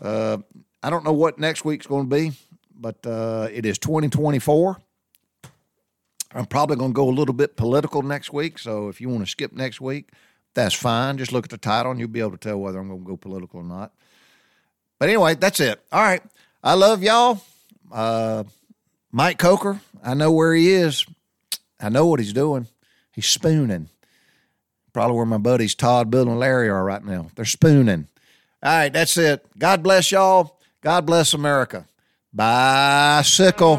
Uh, 0.00 0.38
I 0.82 0.90
don't 0.90 1.04
know 1.04 1.12
what 1.12 1.38
next 1.38 1.64
week's 1.64 1.86
going 1.86 2.08
to 2.08 2.16
be 2.16 2.32
but 2.76 3.06
uh, 3.06 3.48
it 3.52 3.64
is 3.64 3.78
2024. 3.78 4.78
I'm 6.32 6.46
probably 6.46 6.76
going 6.76 6.90
to 6.90 6.94
go 6.94 7.08
a 7.08 7.10
little 7.10 7.34
bit 7.34 7.56
political 7.56 8.02
next 8.02 8.32
week. 8.32 8.58
So 8.58 8.88
if 8.88 9.00
you 9.00 9.08
want 9.08 9.24
to 9.24 9.30
skip 9.30 9.52
next 9.52 9.80
week, 9.80 10.10
that's 10.54 10.74
fine. 10.74 11.18
Just 11.18 11.32
look 11.32 11.44
at 11.44 11.50
the 11.50 11.58
title 11.58 11.90
and 11.90 12.00
you'll 12.00 12.08
be 12.08 12.20
able 12.20 12.32
to 12.32 12.36
tell 12.36 12.58
whether 12.58 12.78
I'm 12.78 12.88
going 12.88 13.00
to 13.00 13.06
go 13.06 13.16
political 13.16 13.60
or 13.60 13.64
not. 13.64 13.92
But 14.98 15.08
anyway, 15.08 15.34
that's 15.34 15.60
it. 15.60 15.80
All 15.92 16.00
right. 16.02 16.22
I 16.62 16.74
love 16.74 17.02
y'all. 17.02 17.42
Uh, 17.92 18.44
Mike 19.12 19.38
Coker, 19.38 19.80
I 20.02 20.14
know 20.14 20.32
where 20.32 20.54
he 20.54 20.72
is. 20.72 21.04
I 21.80 21.88
know 21.88 22.06
what 22.06 22.20
he's 22.20 22.32
doing. 22.32 22.66
He's 23.12 23.26
spooning. 23.26 23.88
Probably 24.92 25.16
where 25.16 25.26
my 25.26 25.38
buddies 25.38 25.74
Todd, 25.74 26.10
Bill, 26.10 26.28
and 26.28 26.38
Larry 26.38 26.68
are 26.68 26.84
right 26.84 27.04
now. 27.04 27.28
They're 27.34 27.44
spooning. 27.44 28.08
All 28.62 28.72
right, 28.72 28.92
that's 28.92 29.16
it. 29.16 29.44
God 29.58 29.82
bless 29.82 30.10
y'all. 30.10 30.58
God 30.80 31.04
bless 31.04 31.34
America 31.34 31.86
bicycle. 32.34 33.78